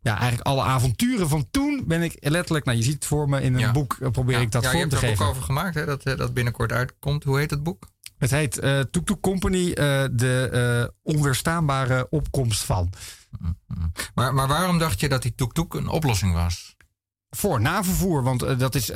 [0.01, 3.43] ja, eigenlijk alle avonturen van toen ben ik letterlijk, nou je ziet het voor me
[3.43, 3.73] in een ja.
[3.73, 4.43] boek, probeer ja.
[4.43, 5.09] ik dat ja, vorm te geven.
[5.09, 7.25] Je hebt er een boek over gemaakt, hè, dat, dat binnenkort uitkomt.
[7.25, 7.89] Hoe heet het boek?
[8.19, 9.75] Het heet uh, Tuk Tuk Company, uh,
[10.13, 12.93] de uh, onweerstaanbare opkomst van.
[14.15, 16.77] Maar, maar waarom dacht je dat die Tuk Tuk een oplossing was?
[17.31, 18.91] Voor navervoer, want dat is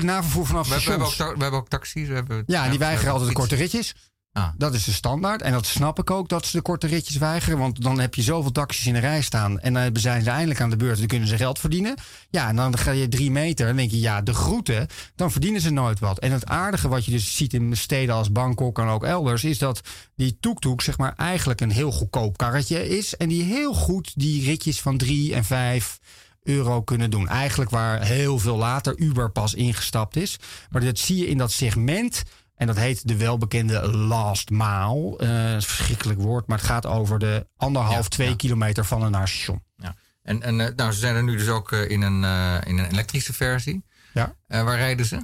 [0.00, 0.74] navervoer vanaf we.
[0.74, 2.08] We hebben, ook, we hebben ook taxis.
[2.08, 3.94] We hebben, ja, die weigeren altijd de korte ritjes.
[4.36, 4.48] Ah.
[4.56, 5.42] Dat is de standaard.
[5.42, 7.58] En dat snap ik ook dat ze de korte ritjes weigeren.
[7.58, 9.60] Want dan heb je zoveel taxis in de rij staan.
[9.60, 10.98] En dan zijn ze eindelijk aan de beurt.
[10.98, 11.94] Dan kunnen ze geld verdienen.
[12.30, 13.66] Ja, en dan ga je drie meter.
[13.66, 14.86] Dan denk je, ja, de groeten.
[15.14, 16.18] Dan verdienen ze nooit wat.
[16.18, 19.44] En het aardige wat je dus ziet in steden als Bangkok en ook elders.
[19.44, 19.80] Is dat
[20.16, 23.16] die tuk zeg maar eigenlijk een heel goedkoop karretje is.
[23.16, 25.98] En die heel goed die ritjes van drie en vijf
[26.42, 27.28] euro kunnen doen.
[27.28, 30.38] Eigenlijk waar heel veel later Uber pas ingestapt is.
[30.70, 32.22] Maar dat zie je in dat segment.
[32.56, 35.18] En dat heet de welbekende last mile.
[35.22, 38.36] Uh, een verschrikkelijk woord, maar het gaat over de anderhalf, ja, twee ja.
[38.36, 39.62] kilometer van een naar station.
[39.76, 39.94] Ja.
[40.22, 42.22] En, en uh, nou, ze zijn er nu dus ook uh, in, een,
[42.64, 43.84] in een elektrische versie.
[44.12, 44.34] Ja.
[44.46, 45.20] waar rijden ze?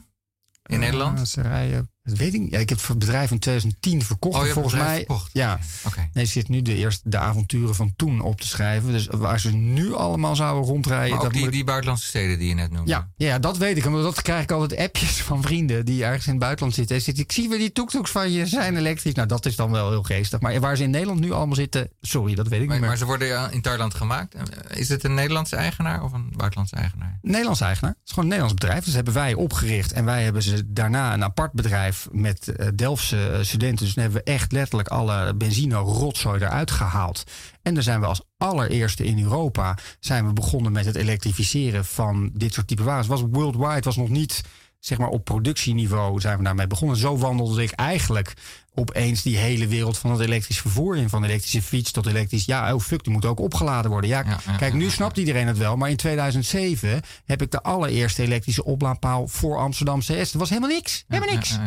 [0.62, 1.28] In Nederland?
[1.28, 2.50] Ze rijden, dat weet ik niet.
[2.50, 4.42] Ja, ik heb het bedrijf in 2010 verkocht.
[4.42, 4.96] Oh, volgens mij.
[4.96, 5.30] Verkocht.
[5.32, 5.59] Ja.
[5.86, 6.11] Okay.
[6.12, 8.92] Nee, ze zit nu de eerste de avonturen van toen op te schrijven.
[8.92, 11.16] Dus waar ze nu allemaal zouden rondrijden.
[11.16, 12.90] Maar ook dat die, die buitenlandse steden die je net noemde.
[12.90, 13.86] Ja, ja, dat weet ik.
[13.86, 16.96] Omdat dat krijg ik altijd appjes van vrienden die ergens in het buitenland zitten.
[16.96, 19.14] En ik zie weer die toektoeks van je zijn elektrisch.
[19.14, 20.40] Nou, dat is dan wel heel geestig.
[20.40, 22.88] Maar waar ze in Nederland nu allemaal zitten, sorry, dat weet ik maar, niet meer.
[22.88, 24.36] Maar ze worden in Thailand gemaakt.
[24.68, 27.18] Is het een Nederlandse eigenaar of een buitenlandse eigenaar?
[27.22, 27.90] Nederlandse eigenaar.
[27.90, 28.84] Het is gewoon een Nederlands bedrijf.
[28.84, 29.92] Dus hebben wij opgericht.
[29.92, 33.84] En wij hebben ze daarna een apart bedrijf met uh, Delftse studenten.
[33.84, 37.24] Dus hebben we echt letterlijk alle benzine rotzooi eruit gehaald.
[37.62, 42.30] En dan zijn we als allereerste in Europa zijn we begonnen met het elektrificeren van
[42.34, 43.07] dit soort type wagens.
[43.07, 44.43] Was worldwide, was nog niet
[44.85, 46.97] zeg maar op productieniveau zijn we daarmee begonnen.
[46.97, 48.35] Zo wandelde ik eigenlijk
[48.74, 51.09] opeens die hele wereld van het elektrisch vervoer in.
[51.09, 52.45] Van elektrische fiets tot elektrisch.
[52.45, 54.11] Ja, oh fuck, die moet ook opgeladen worden.
[54.11, 55.76] Ja, ja, ja kijk, nu snapt iedereen het wel.
[55.76, 60.07] Maar in 2007 heb ik de allereerste elektrische oplaadpaal voor Amsterdam CS.
[60.07, 61.05] Dat was helemaal niks.
[61.09, 61.59] Helemaal niks.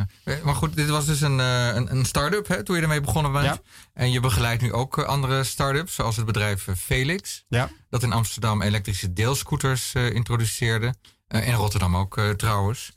[0.43, 3.45] Maar goed, dit was dus een, een, een start-up hè, toen je ermee begonnen bent.
[3.45, 3.59] Ja.
[3.93, 7.45] En je begeleidt nu ook andere start-ups, zoals het bedrijf Felix.
[7.47, 7.70] Ja.
[7.89, 10.93] Dat in Amsterdam elektrische deelscooters uh, introduceerde.
[11.28, 12.91] Uh, in Rotterdam ook uh, trouwens.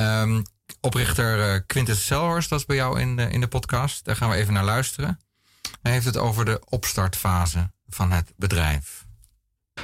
[0.00, 0.42] Um,
[0.80, 4.04] oprichter uh, Quintus Selhorst was bij jou in de, in de podcast.
[4.04, 5.20] Daar gaan we even naar luisteren.
[5.82, 9.06] Hij heeft het over de opstartfase van het bedrijf.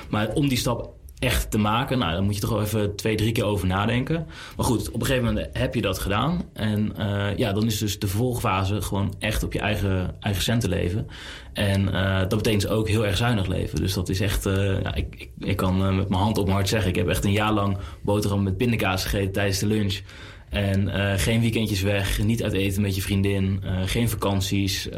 [0.09, 1.99] Maar om die stap echt te maken.
[1.99, 4.27] Nou, dan moet je toch wel even twee, drie keer over nadenken.
[4.57, 6.43] Maar goed, op een gegeven moment heb je dat gedaan.
[6.53, 10.69] En uh, ja, dan is dus de vervolgfase gewoon echt op je eigen, eigen centen
[10.69, 11.07] leven.
[11.53, 13.81] En uh, dat betekent ook heel erg zuinig leven.
[13.81, 16.69] Dus dat is echt, uh, ja, ik, ik, kan met mijn hand op mijn hart
[16.69, 16.89] zeggen...
[16.89, 20.01] ik heb echt een jaar lang boterham met pindakaas gegeten tijdens de lunch...
[20.49, 24.89] En geen weekendjes weg, niet uit eten met je vriendin, geen vakanties.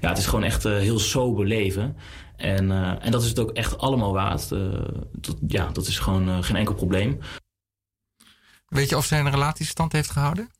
[0.00, 1.96] Ja, het is gewoon echt heel sober leven.
[2.36, 2.70] En,
[3.00, 4.48] en dat is het ook echt allemaal waard.
[4.48, 7.20] Dat, ja, dat is gewoon geen enkel probleem.
[8.68, 10.50] Weet je of zijn relatie stand heeft gehouden?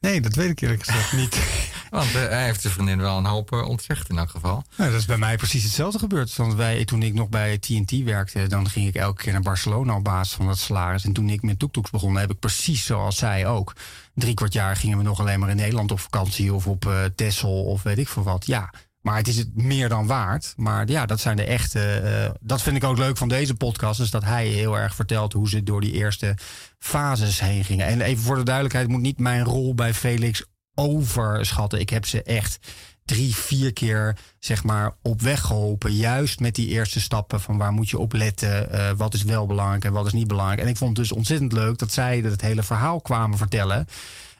[0.00, 1.36] Nee, dat weet ik eerlijk gezegd niet.
[1.90, 4.64] Want hij heeft zijn vriendin wel een hoop ontzegd in elk geval.
[4.76, 6.36] Nou, dat is bij mij precies hetzelfde gebeurd.
[6.36, 9.96] Want wij, toen ik nog bij TNT werkte, dan ging ik elke keer naar Barcelona
[9.96, 11.04] op basis van dat salaris.
[11.04, 13.72] En toen ik met toektoeks begon, heb ik precies zoals zij ook.
[14.14, 17.04] Drie kwart jaar gingen we nog alleen maar in Nederland op vakantie of op uh,
[17.04, 18.46] Texel of weet ik veel wat.
[18.46, 18.72] Ja,
[19.08, 20.52] maar het is het meer dan waard.
[20.56, 22.02] Maar ja, dat zijn de echte.
[22.04, 24.00] Uh, dat vind ik ook leuk van deze podcast.
[24.00, 26.34] Is dat hij heel erg vertelt hoe ze door die eerste
[26.78, 27.86] fases heen gingen.
[27.86, 30.44] En even voor de duidelijkheid, moet niet mijn rol bij Felix
[30.74, 31.80] overschatten.
[31.80, 32.58] Ik heb ze echt
[33.04, 35.92] drie, vier keer zeg maar op weg geholpen.
[35.92, 38.68] Juist met die eerste stappen van waar moet je op letten.
[38.74, 40.60] Uh, wat is wel belangrijk en wat is niet belangrijk.
[40.60, 43.86] En ik vond het dus ontzettend leuk dat zij het hele verhaal kwamen vertellen.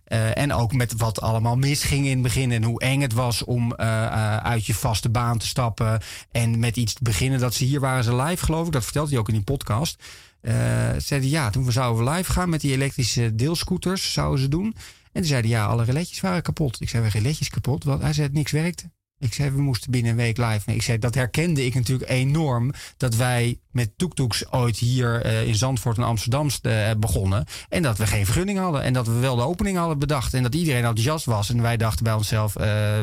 [0.08, 2.52] Uh, en ook met wat allemaal misging in het begin.
[2.52, 6.00] En hoe eng het was om uh, uit je vaste baan te stappen.
[6.30, 7.40] En met iets te beginnen.
[7.40, 8.72] Dat ze hier waren ze live, geloof ik.
[8.72, 10.02] Dat vertelt hij ook in die podcast.
[10.96, 14.12] zeiden ja, toen we zouden we live gaan met die elektrische deelscooters.
[14.12, 14.74] Zouden ze doen.
[15.12, 16.80] En toen zeiden ja, alle reletjes waren kapot.
[16.80, 17.84] Ik zei, we reletjes kapot?
[17.84, 18.90] Want hij zei, niks werkte.
[19.20, 20.72] Ik zei, we moesten binnen een week live.
[20.72, 22.72] Ik zei, dat herkende ik natuurlijk enorm.
[22.96, 27.44] Dat wij met toektoeks ooit hier uh, in Zandvoort en Amsterdam uh, begonnen.
[27.68, 28.82] En dat we geen vergunning hadden.
[28.82, 30.34] En dat we wel de opening hadden bedacht.
[30.34, 31.50] En dat iedereen enthousiast was.
[31.50, 32.58] En wij dachten bij onszelf.
[32.58, 32.98] Uh,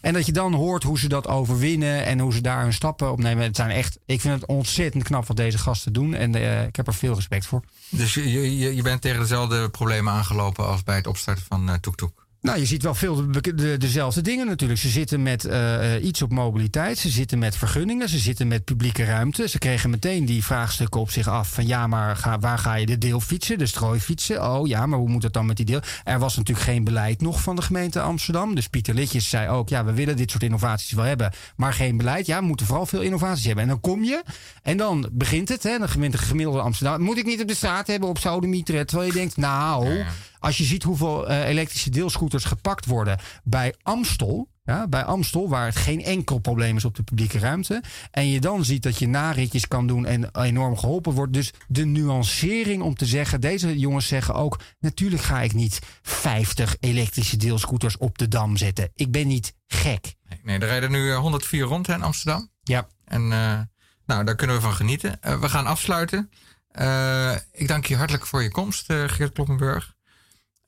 [0.00, 2.04] en dat je dan hoort hoe ze dat overwinnen.
[2.04, 3.44] En hoe ze daar hun stappen opnemen.
[3.44, 6.14] Het zijn echt, ik vind het ontzettend knap wat deze gasten doen.
[6.14, 6.34] En
[6.66, 7.62] ik heb er veel respect voor.
[7.88, 12.21] Dus je, je, je bent tegen dezelfde problemen aangelopen als bij het opstarten van Toektoek?
[12.42, 14.80] Nou, je ziet wel veel de, de, dezelfde dingen natuurlijk.
[14.80, 19.04] Ze zitten met uh, iets op mobiliteit, ze zitten met vergunningen, ze zitten met publieke
[19.04, 19.48] ruimte.
[19.48, 22.86] Ze kregen meteen die vraagstukken op zich af van ja, maar ga, waar ga je
[22.86, 24.50] de deelfietsen, de strooifietsen?
[24.50, 25.80] Oh ja, maar hoe moet het dan met die deel?
[26.04, 28.54] Er was natuurlijk geen beleid nog van de gemeente Amsterdam.
[28.54, 31.96] Dus Pieter Litjes zei ook, ja, we willen dit soort innovaties wel hebben, maar geen
[31.96, 32.26] beleid.
[32.26, 33.62] Ja, we moeten vooral veel innovaties hebben.
[33.62, 34.22] En dan kom je
[34.62, 37.00] en dan begint het, hè, de gemeente gemiddelde Amsterdam.
[37.00, 38.86] Moet ik niet op de straat hebben op Sodemieter?
[38.86, 40.04] Terwijl je denkt, nou...
[40.42, 44.50] Als je ziet hoeveel uh, elektrische deelscooters gepakt worden bij Amstel.
[44.64, 47.82] Ja, bij Amstel, waar het geen enkel probleem is op de publieke ruimte.
[48.10, 51.32] En je dan ziet dat je naritjes kan doen en enorm geholpen wordt.
[51.32, 54.60] Dus de nuancering om te zeggen, deze jongens zeggen ook...
[54.80, 58.90] natuurlijk ga ik niet 50 elektrische deelscooters op de Dam zetten.
[58.94, 60.14] Ik ben niet gek.
[60.28, 62.50] Nee, nee er rijden nu 104 rond in Amsterdam.
[62.62, 62.86] Ja.
[63.04, 63.60] En uh,
[64.06, 65.18] nou, daar kunnen we van genieten.
[65.26, 66.30] Uh, we gaan afsluiten.
[66.72, 69.91] Uh, ik dank je hartelijk voor je komst, Geert Kloppenburg.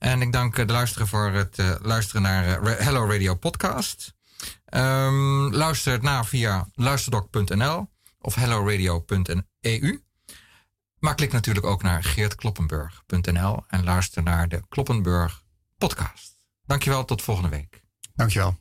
[0.05, 4.15] En ik dank de luisteren voor het uh, luisteren naar uh, Hello Radio Podcast.
[4.69, 7.89] Um, luister het na via luisterdoc.nl
[8.19, 10.03] of helloradio.eu.
[10.99, 15.43] Maar klik natuurlijk ook naar geertkloppenburg.nl en luister naar de Kloppenburg
[15.77, 16.35] Podcast.
[16.65, 17.83] Dankjewel, tot volgende week.
[18.15, 18.57] Dankjewel.